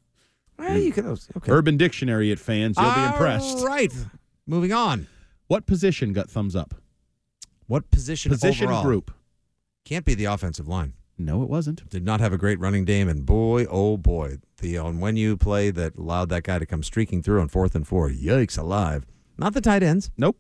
Well, 0.58 0.78
you 0.78 0.92
could 0.92 1.06
okay. 1.06 1.52
urban 1.52 1.78
dictionary 1.78 2.32
at 2.32 2.40
fans 2.40 2.78
you'll 2.80 2.94
be 2.94 3.04
impressed 3.04 3.60
All 3.60 3.66
right. 3.66 3.94
Moving 4.46 4.74
on. 4.74 5.08
what 5.48 5.66
position 5.66 6.14
got 6.14 6.30
thumbs 6.30 6.56
up 6.56 6.74
What 7.68 7.92
position? 7.92 8.32
position 8.32 8.68
overall? 8.68 8.84
group 8.84 9.12
can't 9.86 10.06
be 10.06 10.16
the 10.16 10.26
offensive 10.26 10.68
line. 10.68 10.94
no 11.18 11.44
it 11.44 11.50
wasn't 11.50 11.88
did 11.90 12.04
not 12.04 12.20
have 12.20 12.34
a 12.34 12.38
great 12.38 12.60
running 12.60 12.86
game, 12.86 13.08
and 13.08 13.26
boy, 13.26 13.66
oh 13.70 13.98
boy, 13.98 14.38
the 14.60 14.78
on 14.78 15.00
when 15.00 15.16
you 15.16 15.38
play 15.38 15.70
that 15.70 15.96
allowed 15.96 16.30
that 16.30 16.44
guy 16.44 16.58
to 16.58 16.66
come 16.66 16.82
streaking 16.82 17.22
through 17.22 17.40
on 17.40 17.48
fourth 17.48 17.76
and 17.76 17.88
four. 17.88 18.10
Yikes 18.10 18.58
alive! 18.58 19.06
Not 19.38 19.54
the 19.54 19.62
tight 19.62 19.84
ends, 19.84 20.10
nope 20.18 20.38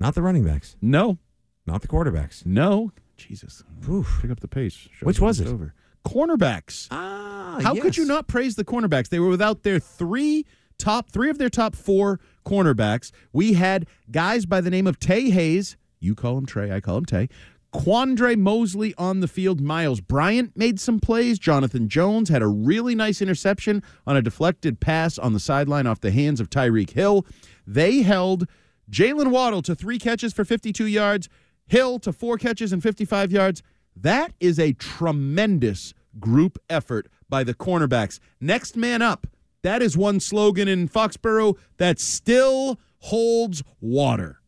not 0.00 0.14
the 0.14 0.22
running 0.22 0.44
backs, 0.44 0.76
No, 0.80 1.18
not 1.66 1.82
the 1.82 1.88
quarterbacks. 1.88 2.44
no. 2.46 2.92
Jesus. 3.16 3.64
Oof. 3.88 4.18
Pick 4.20 4.30
up 4.30 4.40
the 4.40 4.48
pace. 4.48 4.74
Show's 4.74 5.06
Which 5.06 5.20
was 5.20 5.40
it? 5.40 5.48
Over. 5.48 5.72
Cornerbacks. 6.06 6.86
Ah, 6.90 7.58
How 7.62 7.74
could 7.74 7.96
you 7.96 8.04
not 8.04 8.28
praise 8.28 8.56
the 8.56 8.64
cornerbacks? 8.64 9.08
They 9.08 9.18
were 9.18 9.30
without 9.30 9.62
their 9.62 9.78
three 9.78 10.44
top, 10.78 11.10
three 11.10 11.30
of 11.30 11.38
their 11.38 11.48
top 11.48 11.74
four 11.74 12.20
cornerbacks. 12.44 13.10
We 13.32 13.54
had 13.54 13.86
guys 14.10 14.44
by 14.44 14.60
the 14.60 14.68
name 14.68 14.86
of 14.86 14.98
Tae 15.00 15.30
Hayes. 15.30 15.78
You 15.98 16.14
call 16.14 16.36
him 16.36 16.44
Trey. 16.44 16.70
I 16.70 16.80
call 16.80 16.98
him 16.98 17.06
Tay. 17.06 17.28
Quandre 17.72 18.36
Mosley 18.38 18.94
on 18.98 19.20
the 19.20 19.28
field. 19.28 19.60
Miles 19.62 20.00
Bryant 20.02 20.54
made 20.56 20.78
some 20.78 21.00
plays. 21.00 21.38
Jonathan 21.38 21.88
Jones 21.88 22.28
had 22.28 22.42
a 22.42 22.46
really 22.46 22.94
nice 22.94 23.20
interception 23.22 23.82
on 24.06 24.16
a 24.16 24.20
deflected 24.22 24.78
pass 24.78 25.18
on 25.18 25.32
the 25.32 25.40
sideline 25.40 25.86
off 25.86 26.00
the 26.00 26.10
hands 26.10 26.38
of 26.40 26.50
Tyreek 26.50 26.90
Hill. 26.90 27.26
They 27.66 28.02
held 28.02 28.46
Jaylen 28.90 29.30
Waddle 29.30 29.62
to 29.62 29.74
three 29.74 29.98
catches 29.98 30.32
for 30.32 30.44
52 30.44 30.86
yards, 30.86 31.28
Hill 31.66 31.98
to 32.00 32.12
four 32.12 32.38
catches 32.38 32.72
and 32.72 32.82
55 32.82 33.32
yards. 33.32 33.62
That 33.96 34.32
is 34.40 34.58
a 34.58 34.72
tremendous 34.74 35.94
group 36.20 36.58
effort 36.70 37.08
by 37.28 37.42
the 37.44 37.54
cornerbacks. 37.54 38.20
Next 38.40 38.76
man 38.76 39.02
up. 39.02 39.26
That 39.62 39.82
is 39.82 39.96
one 39.96 40.20
slogan 40.20 40.68
in 40.68 40.88
Foxborough 40.88 41.56
that 41.78 41.98
still 41.98 42.78
holds 42.98 43.62
water. 43.80 44.38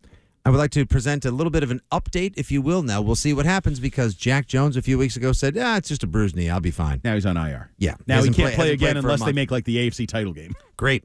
I 0.44 0.50
would 0.50 0.58
like 0.58 0.70
to 0.72 0.86
present 0.86 1.24
a 1.24 1.30
little 1.30 1.50
bit 1.50 1.62
of 1.62 1.70
an 1.70 1.80
update, 1.92 2.34
if 2.36 2.50
you 2.52 2.62
will. 2.62 2.82
Now 2.82 3.02
we'll 3.02 3.16
see 3.16 3.32
what 3.34 3.44
happens 3.44 3.80
because 3.80 4.14
Jack 4.14 4.46
Jones 4.46 4.76
a 4.76 4.82
few 4.82 4.96
weeks 4.96 5.16
ago 5.16 5.32
said, 5.32 5.58
"Ah, 5.58 5.76
it's 5.76 5.88
just 5.88 6.02
a 6.04 6.06
bruised 6.06 6.36
knee. 6.36 6.48
I'll 6.48 6.60
be 6.60 6.70
fine." 6.70 7.00
Now 7.04 7.14
he's 7.14 7.26
on 7.26 7.36
IR. 7.36 7.70
Yeah, 7.78 7.96
Now 8.06 8.14
he 8.14 8.18
hasn't 8.18 8.36
can't 8.36 8.54
play- 8.54 8.56
play, 8.56 8.72
again 8.72 8.96
unless 8.96 9.22
they 9.24 9.32
make 9.32 9.50
like 9.50 9.64
the 9.64 9.76
AFC 9.76 10.06
title 10.06 10.32
game. 10.32 10.54
Great. 10.76 11.04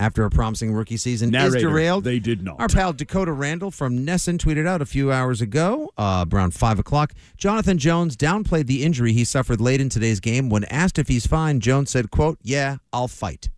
After 0.00 0.24
a 0.24 0.30
promising 0.30 0.72
rookie 0.72 0.96
season 0.96 1.30
Narrator, 1.30 1.56
is 1.56 1.62
derailed, 1.64 2.04
they 2.04 2.20
did 2.20 2.44
not. 2.44 2.60
Our 2.60 2.68
pal 2.68 2.92
Dakota 2.92 3.32
Randall 3.32 3.72
from 3.72 4.06
NESN 4.06 4.38
tweeted 4.38 4.64
out 4.64 4.80
a 4.80 4.86
few 4.86 5.10
hours 5.10 5.40
ago, 5.40 5.90
uh, 5.98 6.24
around 6.32 6.54
5 6.54 6.78
o'clock. 6.78 7.14
Jonathan 7.36 7.78
Jones 7.78 8.16
downplayed 8.16 8.66
the 8.68 8.84
injury 8.84 9.12
he 9.12 9.24
suffered 9.24 9.60
late 9.60 9.80
in 9.80 9.88
today's 9.88 10.20
game. 10.20 10.50
When 10.50 10.62
asked 10.66 11.00
if 11.00 11.08
he's 11.08 11.26
fine, 11.26 11.58
Jones 11.58 11.90
said, 11.90 12.12
quote, 12.12 12.38
yeah, 12.42 12.76
I'll 12.92 13.08
fight. 13.08 13.48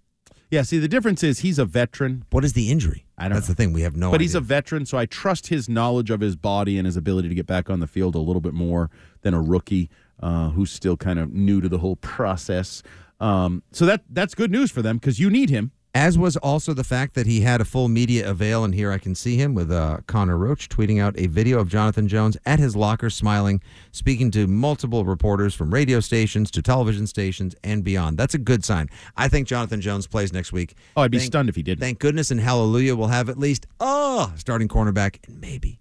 Yeah, 0.51 0.63
see, 0.63 0.79
the 0.79 0.89
difference 0.89 1.23
is 1.23 1.41
he's 1.41 1.59
a 1.59 1.67
veteran, 1.67 2.25
What 2.31 2.43
is 2.43 2.55
the 2.55 2.71
injury? 2.71 3.05
I 3.19 3.25
don't 3.25 3.35
That's 3.35 3.49
know. 3.49 3.53
the 3.53 3.57
thing. 3.63 3.73
We 3.75 3.83
have 3.83 3.95
no 3.95 4.07
idea. 4.07 4.13
but 4.15 4.21
he's 4.23 4.35
a 4.35 4.41
veteran, 4.41 4.87
so 4.87 4.97
I 4.97 5.05
trust 5.05 5.49
his 5.49 5.69
knowledge 5.69 6.09
of 6.11 6.21
his 6.21 6.37
body 6.37 6.79
and 6.79 6.87
his 6.87 6.97
ability 6.97 7.29
to 7.29 7.35
get 7.35 7.47
back 7.47 7.69
on 7.69 7.81
the 7.81 7.87
field 7.87 8.15
a 8.15 8.19
little 8.19 8.41
bit 8.41 8.55
more 8.55 8.91
than 9.21 9.35
a 9.35 9.43
rookie 9.43 9.91
uh, 10.21 10.49
who's 10.49 10.71
still 10.73 10.97
kind 10.97 11.19
of 11.19 11.35
new 11.35 11.61
to 11.61 11.69
the 11.69 11.79
whole 11.79 11.97
process. 11.97 12.83
Um, 13.21 13.63
so 13.73 13.85
that 13.85 14.05
that's 14.09 14.35
good 14.35 14.51
news 14.51 14.71
for 14.71 14.81
them 14.81 14.97
because 14.97 15.21
you 15.21 15.29
need 15.29 15.51
him. 15.51 15.73
As 15.93 16.17
was 16.17 16.37
also 16.37 16.73
the 16.73 16.85
fact 16.85 17.15
that 17.15 17.27
he 17.27 17.41
had 17.41 17.61
a 17.61 17.65
full 17.65 17.89
media 17.89 18.31
avail, 18.31 18.63
and 18.63 18.73
here 18.73 18.93
I 18.93 18.99
can 18.99 19.17
see 19.17 19.35
him 19.37 19.55
with 19.55 19.73
uh, 19.73 19.99
Conor 20.07 20.39
Roche 20.39 20.69
tweeting 20.69 21.03
out 21.03 21.19
a 21.19 21.27
video 21.27 21.59
of 21.59 21.69
Jonathan 21.69 22.07
Jones 22.07 22.37
at 22.47 22.61
his 22.61 22.77
locker 22.77 23.11
smiling, 23.11 23.61
speaking 23.91 24.31
to 24.31 24.47
multiple 24.47 25.05
reporters 25.05 25.53
from 25.53 25.75
radio 25.75 25.99
stations 25.99 26.53
to 26.53 26.63
television 26.63 27.09
stations 27.09 27.57
and 27.65 27.83
beyond. 27.83 28.19
That's 28.19 28.35
a 28.35 28.39
good 28.39 28.65
sign. 28.65 28.89
I 29.17 29.27
think 29.27 29.49
Jonathan 29.49 29.81
Jones 29.81 30.07
plays 30.07 30.33
next 30.33 30.53
week. 30.53 30.77
Oh, 30.97 31.03
I'd 31.03 31.11
be 31.11 31.19
Thank- 31.19 31.27
stunned 31.33 31.49
if 31.49 31.57
he 31.57 31.63
didn't. 31.65 31.81
Thank 31.81 31.99
goodness 31.99 32.31
and 32.31 32.41
hallelujah 32.41 32.95
we'll 32.95 33.09
have 33.09 33.29
at 33.29 33.37
least 33.37 33.67
a 33.81 34.31
starting 34.37 34.69
cornerback, 34.69 35.17
and 35.27 35.41
maybe, 35.41 35.81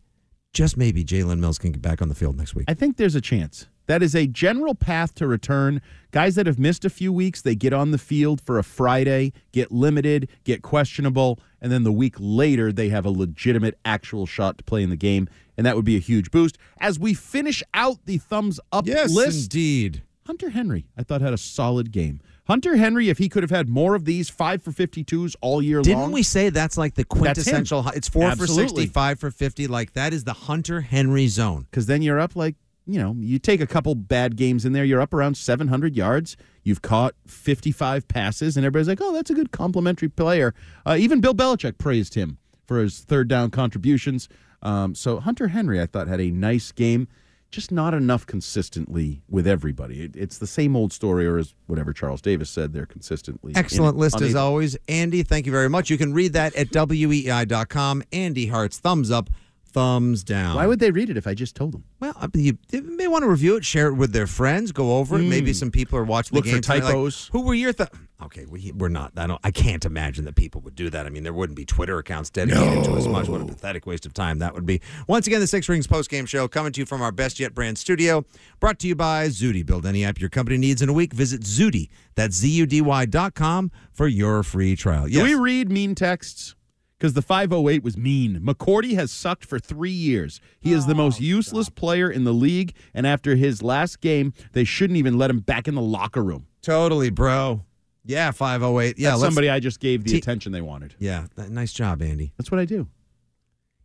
just 0.53 0.75
maybe, 0.75 1.03
Jalen 1.05 1.37
Mills 1.37 1.59
can 1.59 1.71
get 1.71 1.83
back 1.83 2.01
on 2.01 2.09
the 2.09 2.15
field 2.15 2.35
next 2.35 2.55
week. 2.55 2.65
I 2.67 2.73
think 2.73 2.97
there's 2.97 3.13
a 3.15 3.21
chance 3.21 3.67
That 3.89 4.03
is 4.03 4.13
a 4.13 4.27
general 4.27 4.75
path 4.75 5.15
to 5.15 5.25
return. 5.25 5.81
Guys 6.11 6.35
that 6.35 6.45
have 6.45 6.59
missed 6.59 6.85
a 6.85 6.91
few 6.91 7.11
weeks, 7.11 7.41
they 7.41 7.55
get 7.55 7.73
on 7.73 7.89
the 7.89 7.97
field 7.97 8.39
for 8.39 8.59
a 8.59 8.63
Friday, 8.63 9.33
get 9.51 9.71
limited, 9.71 10.29
get 10.43 10.61
questionable, 10.61 11.39
and 11.59 11.71
then 11.71 11.81
the 11.81 11.91
week 11.91 12.13
later 12.19 12.71
they 12.71 12.89
have 12.89 13.03
a 13.03 13.09
legitimate 13.09 13.79
actual 13.83 14.27
shot 14.27 14.59
to 14.59 14.63
play 14.63 14.83
in 14.83 14.91
the 14.91 14.95
game, 14.95 15.27
and 15.57 15.65
that 15.65 15.75
would 15.75 15.85
be 15.85 15.95
a 15.95 15.99
huge 15.99 16.29
boost. 16.29 16.55
As 16.79 16.99
we 16.99 17.15
finish 17.15 17.63
out 17.73 18.05
the 18.05 18.19
thumbs 18.19 18.59
up 18.71 18.85
Yes, 18.85 19.11
list, 19.11 19.45
indeed. 19.45 20.03
Hunter 20.27 20.51
Henry, 20.51 20.85
I 20.95 21.01
thought 21.01 21.21
had 21.21 21.33
a 21.33 21.37
solid 21.39 21.91
game. 21.91 22.21
Hunter 22.45 22.75
Henry, 22.75 23.09
if 23.09 23.17
he 23.17 23.27
could 23.27 23.41
have 23.41 23.49
had 23.49 23.69
more 23.69 23.95
of 23.95 24.05
these 24.05 24.29
five 24.29 24.61
for 24.61 24.71
52s 24.71 25.35
all 25.41 25.63
year 25.63 25.77
long. 25.77 25.83
Didn't 25.83 26.11
we 26.11 26.21
say 26.21 26.49
that's 26.49 26.77
like 26.77 26.93
the 26.93 27.05
quintessential? 27.05 27.87
It's 27.95 28.07
four 28.07 28.21
for 28.35 28.43
Absolutely. 28.43 28.83
60, 28.83 28.85
five 28.93 29.19
for 29.19 29.31
50. 29.31 29.65
Like 29.65 29.93
that 29.93 30.13
is 30.13 30.25
the 30.25 30.33
Hunter 30.33 30.81
Henry 30.81 31.27
zone. 31.27 31.65
because 31.71 31.87
then 31.87 32.03
you're 32.03 32.19
up 32.19 32.35
like 32.35 32.53
you 32.89 32.99
know 32.99 33.15
you 33.19 33.37
take 33.37 33.61
a 33.61 33.67
couple 33.67 33.93
bad 33.95 34.35
games 34.35 34.65
in 34.65 34.73
there 34.73 34.83
you're 34.83 35.01
up 35.01 35.13
around 35.13 35.35
700 35.35 35.95
yards 35.95 36.35
you've 36.63 36.81
caught 36.81 37.13
55 37.27 38.07
passes 38.07 38.57
and 38.57 38.65
everybody's 38.65 38.87
like 38.87 38.99
oh 39.01 39.13
that's 39.13 39.29
a 39.29 39.33
good 39.33 39.51
complimentary 39.51 40.09
player 40.09 40.53
uh, 40.85 40.97
even 40.99 41.21
bill 41.21 41.35
belichick 41.35 41.77
praised 41.77 42.15
him 42.15 42.37
for 42.65 42.79
his 42.79 42.99
third 42.99 43.27
down 43.27 43.51
contributions 43.51 44.27
um, 44.63 44.95
so 44.95 45.19
hunter 45.19 45.49
henry 45.49 45.79
i 45.79 45.85
thought 45.85 46.07
had 46.07 46.19
a 46.19 46.31
nice 46.31 46.71
game 46.71 47.07
just 47.51 47.71
not 47.71 47.93
enough 47.95 48.25
consistently 48.27 49.21
with 49.29 49.47
everybody 49.47 50.03
it, 50.03 50.15
it's 50.15 50.37
the 50.37 50.47
same 50.47 50.75
old 50.75 50.91
story 50.91 51.25
or 51.27 51.37
as 51.37 51.53
whatever 51.67 51.93
charles 51.93 52.21
davis 52.21 52.49
said 52.49 52.73
they're 52.73 52.85
consistently 52.85 53.53
Excellent 53.55 53.97
list 53.97 54.21
as 54.21 54.35
always. 54.35 54.77
Andy, 54.87 55.23
thank 55.23 55.45
you 55.45 55.51
very 55.51 55.69
much. 55.69 55.89
You 55.89 55.97
can 55.97 56.13
read 56.13 56.33
that 56.33 56.55
at 56.55 56.69
weei.com. 56.69 58.03
Andy 58.13 58.47
Hart's 58.47 58.77
thumbs 58.77 59.11
up, 59.11 59.29
thumbs 59.71 60.23
down. 60.23 60.55
why 60.55 60.65
would 60.67 60.79
they 60.79 60.91
read 60.91 61.09
it 61.09 61.17
if 61.17 61.27
i 61.27 61.33
just 61.33 61.55
told 61.55 61.71
them 61.73 61.83
Well, 61.99 62.13
I 62.19 62.27
mean, 62.33 62.45
you, 62.45 62.57
they 62.69 62.81
may 62.81 63.07
want 63.07 63.23
to 63.23 63.29
review 63.29 63.55
it, 63.55 63.65
share 63.65 63.87
it 63.87 63.93
with 63.95 64.11
their 64.13 64.27
friends, 64.27 64.71
go 64.71 64.97
over 64.97 65.17
it. 65.19 65.23
Maybe 65.23 65.53
some 65.53 65.69
people 65.71 65.97
are 65.99 66.03
watching 66.03 66.29
Hmm. 66.31 66.35
Look 66.37 66.45
the 66.45 66.51
for 66.51 66.61
game. 66.61 66.81
like, 66.81 66.89
typos. 66.91 67.29
Who 67.33 67.41
were 67.45 67.53
your 67.53 67.73
th- 67.73 67.89
Okay, 68.21 68.45
we, 68.45 68.73
we're 68.75 68.89
not. 68.89 69.13
I 69.15 69.27
don't. 69.27 69.39
I 69.45 69.51
can't 69.51 69.85
imagine 69.85 70.25
that 70.25 70.35
people 70.35 70.59
would 70.61 70.75
do 70.75 70.89
that. 70.89 71.05
I 71.05 71.09
mean, 71.09 71.23
there 71.23 71.31
wouldn't 71.31 71.55
be 71.55 71.63
Twitter 71.63 71.97
accounts 71.99 72.29
dedicated 72.29 72.83
to 72.83 72.91
as 72.97 73.07
much. 73.07 73.29
What 73.29 73.39
a 73.39 73.45
pathetic 73.45 73.85
waste 73.85 74.05
of 74.05 74.13
time 74.13 74.39
that 74.39 74.53
would 74.53 74.65
be. 74.65 74.81
Once 75.07 75.25
again, 75.25 75.39
the 75.39 75.47
Six 75.47 75.69
Rings 75.69 75.87
post 75.87 76.09
game 76.09 76.25
show 76.25 76.45
coming 76.49 76.73
to 76.73 76.81
you 76.81 76.85
from 76.85 77.01
our 77.01 77.13
Best 77.13 77.39
Yet 77.39 77.53
brand 77.53 77.77
studio, 77.77 78.25
brought 78.59 78.77
to 78.79 78.87
you 78.89 78.95
by 78.95 79.29
Zudy. 79.29 79.63
Build 79.63 79.85
any 79.85 80.03
app 80.03 80.19
your 80.19 80.29
company 80.29 80.57
needs 80.57 80.81
in 80.81 80.89
a 80.89 80.93
week. 80.93 81.13
Visit 81.13 81.43
Zudy. 81.45 81.87
That's 82.15 82.35
z 82.35 82.49
u 82.49 82.65
d 82.65 82.81
y 82.81 83.05
dot 83.05 83.35
com 83.35 83.71
for 83.93 84.07
your 84.07 84.43
free 84.43 84.75
trial. 84.75 85.07
Do 85.07 85.23
we 85.23 85.35
read 85.35 85.71
mean 85.71 85.95
texts? 85.95 86.55
Because 86.99 87.13
the 87.13 87.21
508 87.21 87.81
was 87.81 87.95
mean. 87.95 88.41
McCourty 88.41 88.93
has 88.95 89.09
sucked 89.09 89.45
for 89.45 89.57
three 89.57 89.89
years. 89.89 90.41
He 90.59 90.73
is 90.73 90.85
the 90.85 90.91
oh, 90.91 90.97
most 90.97 91.21
useless 91.21 91.69
player 91.69 92.11
in 92.11 92.25
the 92.25 92.33
league, 92.33 92.73
and 92.93 93.07
after 93.07 93.35
his 93.37 93.63
last 93.63 94.01
game, 94.01 94.33
they 94.51 94.65
shouldn't 94.65 94.97
even 94.97 95.17
let 95.17 95.29
him 95.29 95.39
back 95.39 95.67
in 95.69 95.75
the 95.75 95.81
locker 95.81 96.21
room. 96.23 96.47
totally, 96.61 97.09
bro. 97.09 97.63
Yeah, 98.05 98.31
five 98.31 98.63
oh 98.63 98.79
eight. 98.79 98.97
Yeah, 98.97 99.11
That's 99.11 99.21
let's- 99.21 99.33
somebody 99.33 99.49
I 99.49 99.59
just 99.59 99.79
gave 99.79 100.03
the 100.03 100.11
T- 100.11 100.17
attention 100.17 100.51
they 100.51 100.61
wanted. 100.61 100.95
Yeah, 100.99 101.27
th- 101.35 101.49
nice 101.49 101.71
job, 101.71 102.01
Andy. 102.01 102.33
That's 102.37 102.49
what 102.51 102.59
I 102.59 102.65
do. 102.65 102.87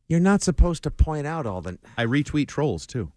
You're 0.09 0.21
not 0.21 0.43
supposed 0.43 0.83
to 0.85 0.91
point 0.91 1.27
out 1.27 1.47
all 1.47 1.61
the 1.61 1.79
I 1.97 2.05
retweet 2.07 2.49
trolls 2.49 2.87
too. 2.87 3.13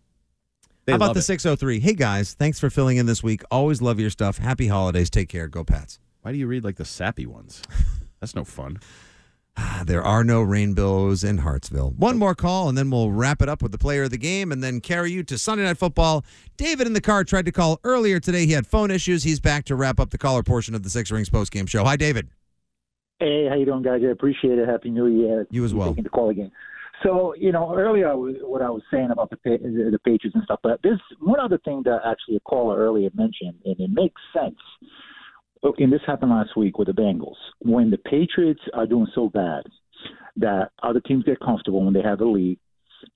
They 0.86 0.92
How 0.94 0.98
about 0.98 1.08
love 1.08 1.14
the 1.16 1.20
it. 1.20 1.24
603? 1.24 1.80
Hey 1.80 1.94
guys, 1.94 2.34
thanks 2.34 2.60
for 2.60 2.70
filling 2.70 2.98
in 2.98 3.06
this 3.08 3.22
week. 3.24 3.44
Always 3.52 3.82
love 3.82 4.00
your 4.00 4.10
stuff. 4.10 4.38
Happy 4.38 4.68
holidays. 4.68 5.10
Take 5.10 5.30
care. 5.30 5.48
Go 5.48 5.64
Pats. 5.64 6.00
Why 6.22 6.32
do 6.32 6.38
you 6.38 6.48
read 6.48 6.64
like 6.64 6.76
the 6.78 6.86
sappy 6.86 7.26
ones? 7.26 7.62
That's 8.20 8.36
no 8.36 8.44
fun. 8.44 8.80
Ah, 9.60 9.84
There 9.86 10.04
are 10.04 10.24
no 10.24 10.42
rainbows 10.44 11.24
in 11.24 11.40
Hartsville. 11.40 11.92
One 11.98 12.18
more 12.18 12.36
call, 12.36 12.70
and 12.70 12.78
then 12.78 12.92
we'll 12.92 13.12
wrap 13.12 13.42
it 13.42 13.50
up 13.50 13.64
with 13.64 13.72
the 13.72 13.78
player 13.78 14.04
of 14.04 14.12
the 14.12 14.18
game 14.18 14.52
and 14.52 14.64
then 14.64 14.82
carry 14.82 15.12
you 15.12 15.24
to 15.24 15.38
Sunday 15.38 15.64
Night 15.64 15.78
Football. 15.78 16.24
David 16.58 16.86
in 16.86 16.94
the 16.94 17.02
car 17.02 17.24
tried 17.24 17.46
to 17.46 17.52
call 17.52 17.80
earlier 17.84 18.20
today. 18.20 18.46
He 18.46 18.52
had 18.52 18.68
phone 18.68 18.92
issues. 18.92 19.24
He's 19.24 19.40
back 19.40 19.66
to 19.66 19.76
wrap 19.76 20.00
up 20.00 20.12
the 20.12 20.18
caller 20.18 20.44
portion 20.44 20.76
of 20.76 20.84
the 20.84 20.90
Six 20.90 21.12
Rings 21.12 21.30
postgame 21.30 21.68
show. 21.68 21.84
Hi, 21.84 21.96
David. 21.96 22.30
Hey, 23.20 23.48
how 23.50 23.56
you 23.56 23.66
doing, 23.66 23.82
guys? 23.82 24.02
I 24.06 24.12
appreciate 24.12 24.60
it. 24.60 24.68
Happy 24.70 24.92
New 24.92 25.08
Year. 25.08 25.48
You 25.50 25.66
as 25.66 25.74
well. 25.74 25.90
Taking 25.90 26.04
the 26.04 26.10
call 26.12 26.30
again. 26.30 26.52
So, 27.04 27.34
you 27.36 27.52
know, 27.52 27.76
earlier 27.76 28.10
I 28.10 28.14
was, 28.14 28.36
what 28.42 28.62
I 28.62 28.70
was 28.70 28.82
saying 28.92 29.10
about 29.12 29.30
the 29.32 29.38
the 29.46 30.00
Patriots 30.04 30.34
and 30.36 30.44
stuff, 30.44 30.60
but 30.64 30.80
there's 30.84 31.02
one 31.20 31.40
other 31.40 31.60
thing 31.60 31.82
that 31.86 32.00
actually 32.06 32.38
a 32.38 32.40
caller 32.42 32.78
earlier 32.78 33.10
mentioned, 33.16 33.56
and 33.66 33.80
it 33.80 33.90
makes 33.92 34.20
sense. 34.34 34.58
Okay, 35.64 35.84
and 35.84 35.94
this 35.94 36.02
happened 36.06 36.32
last 36.32 36.56
week 36.56 36.78
with 36.78 36.88
the 36.88 36.94
Bengals. 36.94 37.36
When 37.60 37.90
the 37.90 37.98
Patriots 37.98 38.62
are 38.74 38.86
doing 38.86 39.08
so 39.16 39.30
bad 39.30 39.64
that 40.38 40.70
other 40.84 41.00
teams 41.00 41.24
get 41.24 41.40
comfortable 41.40 41.84
when 41.84 41.94
they 41.94 42.04
have 42.04 42.20
the 42.20 42.26
lead, 42.26 42.60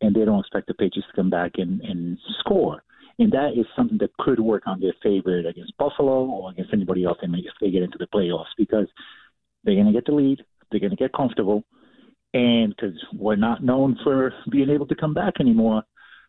and 0.02 0.16
they 0.16 0.26
don't 0.26 0.40
expect 0.40 0.68
the 0.68 0.74
Patriots 0.74 1.08
to 1.10 1.16
come 1.16 1.30
back 1.30 1.54
and, 1.56 1.82
and 1.82 2.18
score. 2.40 2.84
And 3.20 3.32
that 3.32 3.52
is 3.56 3.66
something 3.76 3.98
that 4.00 4.16
could 4.18 4.40
work 4.40 4.64
on 4.66 4.80
their 4.80 4.94
favor 5.04 5.40
against 5.40 5.78
Buffalo 5.78 6.26
or 6.26 6.52
against 6.52 6.74
anybody 6.74 7.04
else 7.04 7.18
if 7.22 7.54
they 7.60 7.72
get 7.72 7.84
into 7.84 7.98
the 7.98 8.08
playoffs 8.08 8.46
because 8.58 8.88
they're 9.64 9.76
going 9.76 9.88
to 9.88 9.94
get 9.94 10.06
the 10.06 10.12
lead. 10.12 10.44
They're 10.70 10.80
going 10.80 10.92
to 10.92 10.96
get 10.96 11.14
comfortable. 11.14 11.64
And 12.34 12.74
because 12.76 12.96
we're 13.14 13.36
not 13.36 13.64
known 13.64 13.98
for 14.04 14.34
being 14.50 14.70
able 14.70 14.88
to 14.88 14.96
come 14.96 15.14
back 15.14 15.34
anymore 15.40 15.84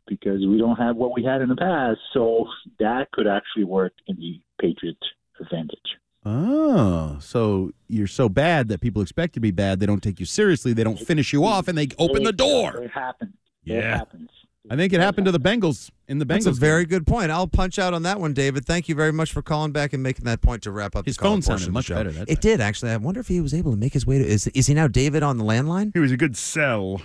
because 0.07 0.41
we 0.47 0.59
don't 0.59 0.77
have 0.77 0.97
what 0.97 1.15
we 1.15 1.25
had 1.25 1.41
in 1.41 1.49
the 1.49 1.57
past. 1.57 2.01
So 2.13 2.47
that 2.81 3.13
could 3.13 3.29
actually 3.29 3.65
work 3.65 3.93
in 4.09 4.17
the 4.17 4.41
Patriots' 4.61 4.99
advantage. 5.41 5.79
Oh, 6.25 7.17
so 7.21 7.73
you're 7.89 8.07
so 8.07 8.29
bad 8.29 8.69
that 8.69 8.81
people 8.81 9.03
expect 9.03 9.33
you 9.33 9.35
to 9.35 9.41
be 9.41 9.51
bad. 9.51 9.81
They 9.81 9.87
don't 9.87 10.03
take 10.03 10.21
you 10.21 10.27
seriously. 10.27 10.73
They 10.73 10.85
don't 10.85 10.99
finish 10.99 11.33
you 11.33 11.45
off, 11.45 11.67
and 11.69 11.77
they 11.77 11.89
open 11.99 12.23
the 12.23 12.33
door. 12.33 12.77
It 12.83 12.91
happens. 12.93 13.35
Yeah. 13.65 13.75
It 13.75 13.79
Yeah. 13.81 13.97
happens. 13.99 14.31
I 14.71 14.77
think 14.77 14.93
it 14.93 15.01
happened 15.01 15.25
to 15.27 15.33
the 15.33 15.41
Bengals 15.41 15.91
in 16.07 16.21
the 16.21 16.25
Bengals. 16.25 16.45
That's 16.45 16.57
a 16.57 16.61
very 16.61 16.87
good 16.87 17.05
point. 17.05 17.33
I'll 17.33 17.49
punch 17.49 17.81
out 17.81 17.95
on 17.95 18.05
that 18.05 18.21
one, 18.21 18.33
David. 18.33 18.65
Thank 18.65 18.89
you 18.89 18.95
very 18.95 19.13
much 19.13 19.33
for 19.33 19.43
calling 19.43 19.73
back 19.73 19.93
and 19.93 20.01
making 20.05 20.25
that 20.27 20.41
point 20.41 20.63
to 20.63 20.71
wrap 20.71 20.95
up 20.95 21.05
His 21.05 21.17
the 21.17 21.23
phone 21.23 21.43
portion 21.43 21.59
sounded 21.59 21.73
much 21.73 21.89
better 21.89 22.13
that 22.13 22.29
It 22.29 22.35
time. 22.37 22.41
did, 22.43 22.61
actually. 22.61 22.93
I 22.93 22.97
wonder 22.99 23.19
if 23.19 23.27
he 23.27 23.41
was 23.41 23.53
able 23.53 23.73
to 23.73 23.77
make 23.77 23.93
his 23.93 24.07
way 24.07 24.19
to. 24.19 24.25
Is, 24.25 24.47
is 24.49 24.69
he 24.69 24.75
now 24.75 24.87
David 24.87 25.25
on 25.25 25.37
the 25.39 25.45
landline? 25.45 25.91
He 25.93 25.99
was 25.99 26.13
a 26.13 26.17
good 26.17 26.37
sell. 26.37 27.03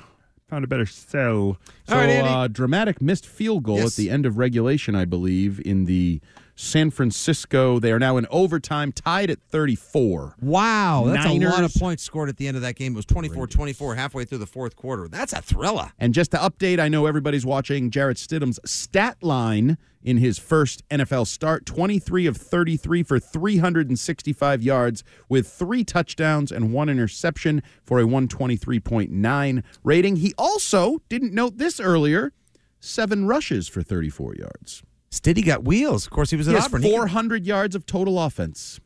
Found 0.49 0.63
a 0.65 0.67
better 0.67 0.85
sell. 0.85 1.57
So, 1.87 1.93
All 1.95 1.97
right, 1.97 2.09
Andy. 2.09 2.29
uh, 2.29 2.47
dramatic 2.47 3.01
missed 3.01 3.25
field 3.25 3.63
goal 3.63 3.77
Yes. 3.77 3.87
at 3.87 3.93
the 3.95 4.11
end 4.11 4.27
of 4.27 4.37
regulation, 4.37 4.93
I 4.93 5.05
believe, 5.05 5.59
in 5.65 5.85
the 5.85 6.21
San 6.57 6.89
Francisco. 6.89 7.79
They 7.79 7.91
are 7.91 7.99
now 7.99 8.17
in 8.17 8.25
overtime, 8.31 8.91
tied 8.91 9.29
at 9.29 9.39
34. 9.39 10.35
Wow, 10.41 11.03
that's 11.05 11.25
a 11.25 11.39
lot 11.39 11.63
of 11.63 11.73
points 11.75 12.03
scored 12.03 12.29
at 12.29 12.37
the 12.37 12.47
end 12.47 12.57
of 12.57 12.63
that 12.63 12.75
game. 12.75 12.93
It 12.93 12.95
was 12.95 13.05
24-24 13.05 13.95
halfway 13.95 14.25
through 14.25 14.39
the 14.39 14.47
fourth 14.47 14.75
quarter. 14.75 15.07
That's 15.07 15.33
a 15.33 15.41
thriller. 15.41 15.91
And 15.99 16.13
just 16.13 16.31
to 16.31 16.37
update, 16.37 16.79
I 16.79 16.89
know 16.89 17.05
everybody's 17.05 17.45
watching 17.45 17.91
Jarrett 17.91 18.17
Stidham's 18.17 18.59
stat 18.65 19.17
line 19.21 19.77
in 20.03 20.17
his 20.17 20.39
first 20.39 20.87
NFL 20.89 21.27
start 21.27 21.65
23 21.65 22.25
of 22.25 22.37
33 22.37 23.03
for 23.03 23.19
365 23.19 24.63
yards 24.63 25.03
with 25.29 25.47
three 25.47 25.83
touchdowns 25.83 26.51
and 26.51 26.73
one 26.73 26.89
interception 26.89 27.61
for 27.83 27.99
a 27.99 28.03
123.9 28.03 29.63
rating. 29.83 30.15
He 30.15 30.33
also 30.37 31.01
didn't 31.07 31.33
note 31.33 31.57
this 31.57 31.79
earlier 31.79 32.33
seven 32.79 33.27
rushes 33.27 33.67
for 33.67 33.83
34 33.83 34.35
yards. 34.35 34.81
Stiddy 35.19 35.43
got 35.43 35.63
wheels. 35.63 36.05
Of 36.05 36.11
course, 36.11 36.29
he 36.29 36.35
was 36.37 36.47
He 36.47 36.53
at 36.53 36.57
has 36.57 36.65
Auburn. 36.65 36.81
He 36.83 36.91
400 36.91 37.45
yards 37.45 37.75
of 37.75 37.85
total 37.85 38.19
offense. 38.21 38.79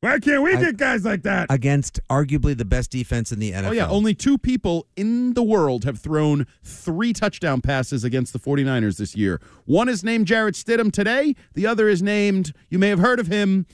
Why 0.00 0.18
can't 0.18 0.42
we 0.42 0.54
I- 0.54 0.60
get 0.60 0.76
guys 0.78 1.04
like 1.04 1.22
that? 1.22 1.46
against 1.48 2.00
arguably 2.10 2.56
the 2.56 2.64
best 2.64 2.90
defense 2.90 3.30
in 3.30 3.38
the 3.38 3.52
NFL. 3.52 3.68
Oh, 3.68 3.72
yeah. 3.72 3.88
Only 3.88 4.14
two 4.14 4.36
people 4.36 4.88
in 4.96 5.34
the 5.34 5.44
world 5.44 5.84
have 5.84 6.00
thrown 6.00 6.46
three 6.64 7.12
touchdown 7.12 7.60
passes 7.60 8.02
against 8.02 8.32
the 8.32 8.40
49ers 8.40 8.96
this 8.98 9.14
year. 9.14 9.40
One 9.64 9.88
is 9.88 10.02
named 10.02 10.26
Jarrett 10.26 10.56
Stidham 10.56 10.90
today. 10.92 11.36
The 11.54 11.66
other 11.68 11.88
is 11.88 12.02
named, 12.02 12.52
you 12.68 12.80
may 12.80 12.88
have 12.88 12.98
heard 12.98 13.20
of 13.20 13.28
him, 13.28 13.64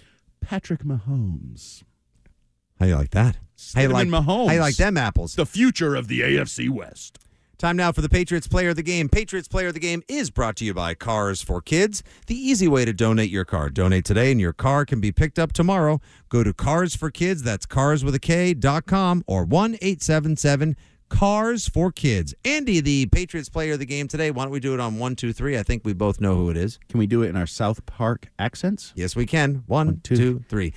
Patrick 0.42 0.84
Mahomes. 0.84 1.82
How 2.78 2.84
do 2.84 2.90
you 2.90 2.96
like 2.96 3.10
that? 3.12 3.38
How 3.74 3.80
you 3.80 3.88
like 3.88 4.02
and 4.02 4.12
Mahomes. 4.12 4.48
How 4.48 4.52
you 4.54 4.60
like 4.60 4.76
them 4.76 4.96
apples? 4.98 5.34
The 5.34 5.46
future 5.46 5.94
of 5.96 6.08
the 6.08 6.20
AFC 6.20 6.68
West. 6.68 7.18
Time 7.58 7.76
now 7.76 7.90
for 7.90 8.02
the 8.02 8.08
Patriots 8.08 8.46
Player 8.46 8.68
of 8.68 8.76
the 8.76 8.84
Game. 8.84 9.08
Patriots 9.08 9.48
Player 9.48 9.66
of 9.68 9.74
the 9.74 9.80
Game 9.80 10.04
is 10.06 10.30
brought 10.30 10.54
to 10.56 10.64
you 10.64 10.72
by 10.72 10.94
Cars 10.94 11.42
for 11.42 11.60
Kids, 11.60 12.04
the 12.28 12.36
easy 12.36 12.68
way 12.68 12.84
to 12.84 12.92
donate 12.92 13.30
your 13.30 13.44
car. 13.44 13.68
Donate 13.68 14.04
today 14.04 14.30
and 14.30 14.40
your 14.40 14.52
car 14.52 14.84
can 14.86 15.00
be 15.00 15.10
picked 15.10 15.40
up 15.40 15.52
tomorrow. 15.52 16.00
Go 16.28 16.44
to 16.44 16.54
Cars 16.54 16.94
for 16.94 17.10
Kids, 17.10 17.42
that's 17.42 17.66
cars 17.66 18.04
with 18.04 18.14
a 18.14 18.20
K 18.20 18.54
dot 18.54 18.86
com 18.86 19.24
or 19.26 19.44
1 19.44 19.74
877 19.82 20.76
Cars 21.08 21.66
for 21.68 21.90
Kids. 21.90 22.32
Andy, 22.44 22.78
the 22.78 23.06
Patriots 23.06 23.48
Player 23.48 23.72
of 23.72 23.80
the 23.80 23.86
Game 23.86 24.06
today. 24.06 24.30
Why 24.30 24.44
don't 24.44 24.52
we 24.52 24.60
do 24.60 24.74
it 24.74 24.78
on 24.78 25.00
one, 25.00 25.16
two, 25.16 25.32
three? 25.32 25.58
I 25.58 25.64
think 25.64 25.84
we 25.84 25.94
both 25.94 26.20
know 26.20 26.36
who 26.36 26.50
it 26.50 26.56
is. 26.56 26.78
Can 26.88 27.00
we 27.00 27.08
do 27.08 27.24
it 27.24 27.28
in 27.28 27.36
our 27.36 27.46
South 27.46 27.84
Park 27.86 28.28
accents? 28.38 28.92
Yes, 28.94 29.16
we 29.16 29.26
can. 29.26 29.64
One, 29.66 30.00
two. 30.04 30.16
two, 30.16 30.44
three. 30.48 30.74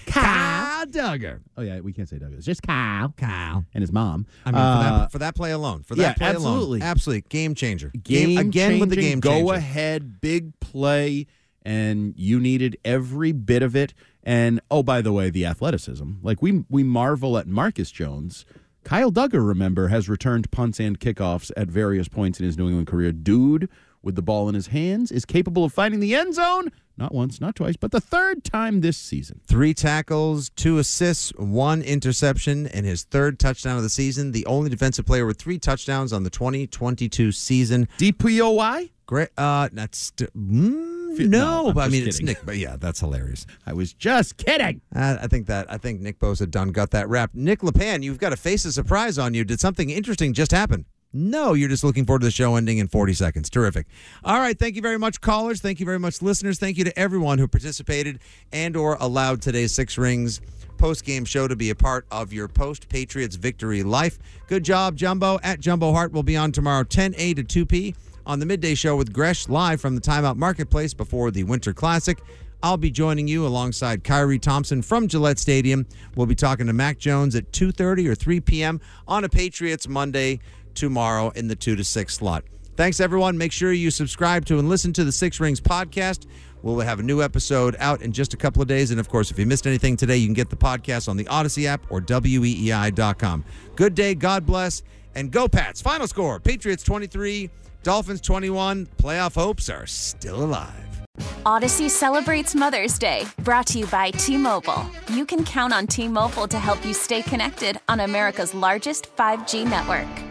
Kyle 0.89 1.17
Dugger. 1.17 1.39
Oh, 1.57 1.61
yeah, 1.61 1.79
we 1.79 1.93
can't 1.93 2.07
say 2.09 2.17
Doug. 2.17 2.33
It's 2.33 2.45
just 2.45 2.61
Kyle 2.63 3.13
Kyle. 3.17 3.65
and 3.73 3.81
his 3.81 3.91
mom. 3.91 4.25
I 4.45 4.51
mean, 4.51 4.53
for, 4.55 4.59
Uh, 4.59 4.81
that, 4.99 5.11
for 5.11 5.19
that 5.19 5.35
play 5.35 5.51
alone. 5.51 5.83
For 5.83 5.95
that 5.95 6.01
yeah, 6.01 6.13
play 6.13 6.27
absolutely. 6.27 6.79
alone. 6.79 6.89
Absolutely. 6.89 7.21
Game 7.29 7.55
changer. 7.55 7.91
game 8.03 8.37
again 8.37 8.79
with 8.79 8.89
the 8.89 8.95
game 8.95 9.19
go 9.19 9.31
changer. 9.31 9.53
ahead, 9.53 10.21
big 10.21 10.59
play, 10.59 11.27
and 11.63 12.13
you 12.17 12.39
needed 12.39 12.77
every 12.85 13.31
bit 13.31 13.61
of 13.63 13.75
it. 13.75 13.93
And 14.23 14.61
oh, 14.69 14.83
by 14.83 15.01
the 15.01 15.11
way, 15.11 15.29
the 15.29 15.45
athleticism. 15.45 16.13
Like 16.21 16.41
we 16.41 16.63
we 16.69 16.83
marvel 16.83 17.37
at 17.37 17.47
Marcus 17.47 17.91
Jones. 17.91 18.45
Kyle 18.83 19.11
Dugger, 19.11 19.45
remember, 19.47 19.89
has 19.89 20.09
returned 20.09 20.49
punts 20.49 20.79
and 20.79 20.99
kickoffs 20.99 21.51
at 21.55 21.67
various 21.67 22.07
points 22.07 22.39
in 22.39 22.45
his 22.47 22.57
New 22.57 22.67
England 22.67 22.87
career. 22.87 23.11
Dude 23.11 23.69
with 24.03 24.15
the 24.15 24.21
ball 24.21 24.49
in 24.49 24.55
his 24.55 24.67
hands, 24.67 25.11
is 25.11 25.25
capable 25.25 25.63
of 25.63 25.73
finding 25.73 25.99
the 25.99 26.15
end 26.15 26.35
zone 26.35 26.71
not 27.01 27.13
once, 27.15 27.41
not 27.41 27.55
twice, 27.55 27.75
but 27.75 27.91
the 27.91 27.99
third 27.99 28.43
time 28.43 28.81
this 28.81 28.97
season. 28.97 29.41
Three 29.47 29.73
tackles, 29.73 30.49
two 30.49 30.77
assists, 30.77 31.31
one 31.35 31.81
interception, 31.81 32.67
and 32.67 32.85
his 32.85 33.03
third 33.03 33.39
touchdown 33.39 33.77
of 33.77 33.83
the 33.83 33.89
season. 33.89 34.31
The 34.31 34.45
only 34.45 34.69
defensive 34.69 35.05
player 35.05 35.25
with 35.25 35.39
three 35.39 35.57
touchdowns 35.57 36.13
on 36.13 36.23
the 36.23 36.29
2022 36.29 37.31
season. 37.31 37.87
DPOY? 37.97 38.91
Great. 39.07 39.29
Uh, 39.35 39.69
that's. 39.73 40.11
Mm, 40.11 41.19
no, 41.27 41.71
no, 41.71 41.81
I 41.81 41.89
mean 41.89 42.07
it's. 42.07 42.21
Nick. 42.21 42.45
But 42.45 42.57
yeah, 42.57 42.77
that's 42.79 42.99
hilarious. 42.99 43.45
I 43.65 43.73
was 43.73 43.93
just 43.93 44.37
kidding. 44.37 44.81
Uh, 44.95 45.17
I 45.21 45.27
think 45.27 45.47
that 45.47 45.69
I 45.71 45.77
think 45.77 46.01
Nick 46.01 46.19
Bosa 46.19 46.49
done 46.49 46.69
got 46.69 46.91
that 46.91 47.09
wrap. 47.09 47.31
Nick 47.33 47.59
Lepan, 47.59 48.03
you've 48.03 48.19
got 48.19 48.31
a 48.31 48.37
face 48.37 48.63
of 48.63 48.73
surprise 48.73 49.17
on 49.17 49.33
you. 49.33 49.43
Did 49.43 49.59
something 49.59 49.89
interesting 49.89 50.33
just 50.33 50.51
happen? 50.51 50.85
No, 51.13 51.53
you're 51.53 51.69
just 51.69 51.83
looking 51.83 52.05
forward 52.05 52.19
to 52.19 52.25
the 52.25 52.31
show 52.31 52.55
ending 52.55 52.77
in 52.77 52.87
40 52.87 53.13
seconds. 53.13 53.49
Terrific. 53.49 53.85
All 54.23 54.39
right, 54.39 54.57
thank 54.57 54.75
you 54.75 54.81
very 54.81 54.97
much, 54.97 55.19
callers. 55.19 55.59
Thank 55.59 55.79
you 55.79 55.85
very 55.85 55.99
much, 55.99 56.21
listeners. 56.21 56.57
Thank 56.57 56.77
you 56.77 56.85
to 56.85 56.97
everyone 56.97 57.37
who 57.37 57.47
participated 57.47 58.19
and 58.53 58.77
or 58.77 58.95
allowed 58.99 59.41
today's 59.41 59.73
Six 59.73 59.97
Rings 59.97 60.39
post-game 60.77 61.25
show 61.25 61.47
to 61.47 61.55
be 61.55 61.69
a 61.69 61.75
part 61.75 62.07
of 62.11 62.31
your 62.31 62.47
post-Patriots 62.47 63.35
victory 63.35 63.83
life. 63.83 64.17
Good 64.47 64.63
job, 64.63 64.95
Jumbo. 64.95 65.37
At 65.43 65.59
Jumbo 65.59 65.91
Hart 65.91 66.11
will 66.11 66.23
be 66.23 66.37
on 66.37 66.51
tomorrow 66.51 66.83
10A 66.83 67.35
to 67.35 67.65
2P 67.65 67.93
on 68.25 68.39
the 68.39 68.45
midday 68.45 68.73
show 68.73 68.95
with 68.95 69.11
Gresh 69.11 69.49
live 69.49 69.81
from 69.81 69.95
the 69.95 70.01
Timeout 70.01 70.37
Marketplace 70.37 70.93
before 70.93 71.29
the 71.29 71.43
Winter 71.43 71.73
Classic. 71.73 72.19
I'll 72.63 72.77
be 72.77 72.91
joining 72.91 73.27
you 73.27 73.45
alongside 73.45 74.03
Kyrie 74.03 74.37
Thompson 74.37 74.83
from 74.83 75.07
Gillette 75.07 75.39
Stadium. 75.39 75.87
We'll 76.15 76.27
be 76.27 76.35
talking 76.35 76.67
to 76.67 76.73
Mac 76.73 76.99
Jones 76.99 77.35
at 77.35 77.51
2:30 77.51 78.07
or 78.07 78.13
3 78.13 78.39
p.m. 78.39 78.79
on 79.07 79.23
a 79.23 79.29
Patriots 79.29 79.87
Monday 79.87 80.39
tomorrow 80.75 81.29
in 81.31 81.47
the 81.47 81.55
2 81.55 81.75
to 81.75 81.83
6 81.83 82.13
slot. 82.13 82.43
Thanks 82.77 82.99
everyone. 82.99 83.37
Make 83.37 83.51
sure 83.51 83.71
you 83.71 83.91
subscribe 83.91 84.45
to 84.45 84.57
and 84.57 84.69
listen 84.69 84.93
to 84.93 85.03
the 85.03 85.11
Six 85.11 85.39
Rings 85.39 85.59
podcast. 85.59 86.25
We'll 86.63 86.79
have 86.79 86.99
a 86.99 87.03
new 87.03 87.21
episode 87.21 87.75
out 87.79 88.01
in 88.01 88.11
just 88.11 88.33
a 88.33 88.37
couple 88.37 88.61
of 88.61 88.67
days. 88.67 88.91
And 88.91 88.99
of 88.99 89.09
course, 89.09 89.31
if 89.31 89.37
you 89.37 89.45
missed 89.45 89.67
anything 89.67 89.97
today, 89.97 90.17
you 90.17 90.27
can 90.27 90.33
get 90.33 90.49
the 90.49 90.55
podcast 90.55 91.09
on 91.09 91.17
the 91.17 91.25
Audacy 91.25 91.65
app 91.65 91.85
or 91.89 92.01
weei.com. 92.01 93.45
Good 93.75 93.95
day, 93.95 94.15
God 94.15 94.45
bless, 94.45 94.83
and 95.15 95.31
go 95.31 95.47
Pats. 95.47 95.81
Final 95.81 96.07
score 96.07 96.39
Patriots 96.39 96.83
23, 96.83 97.49
Dolphins 97.83 98.21
21. 98.21 98.87
Playoff 98.97 99.35
hopes 99.35 99.69
are 99.69 99.85
still 99.85 100.43
alive. 100.43 101.01
Audacy 101.45 101.89
celebrates 101.89 102.55
Mother's 102.55 102.97
Day, 102.97 103.25
brought 103.39 103.67
to 103.67 103.79
you 103.79 103.85
by 103.87 104.11
T 104.11 104.37
Mobile. 104.37 104.85
You 105.11 105.25
can 105.25 105.43
count 105.43 105.73
on 105.73 105.87
T 105.87 106.07
Mobile 106.07 106.47
to 106.47 106.57
help 106.57 106.85
you 106.85 106.93
stay 106.93 107.21
connected 107.21 107.79
on 107.89 107.99
America's 107.99 108.53
largest 108.53 109.13
5G 109.15 109.67
network. 109.67 110.30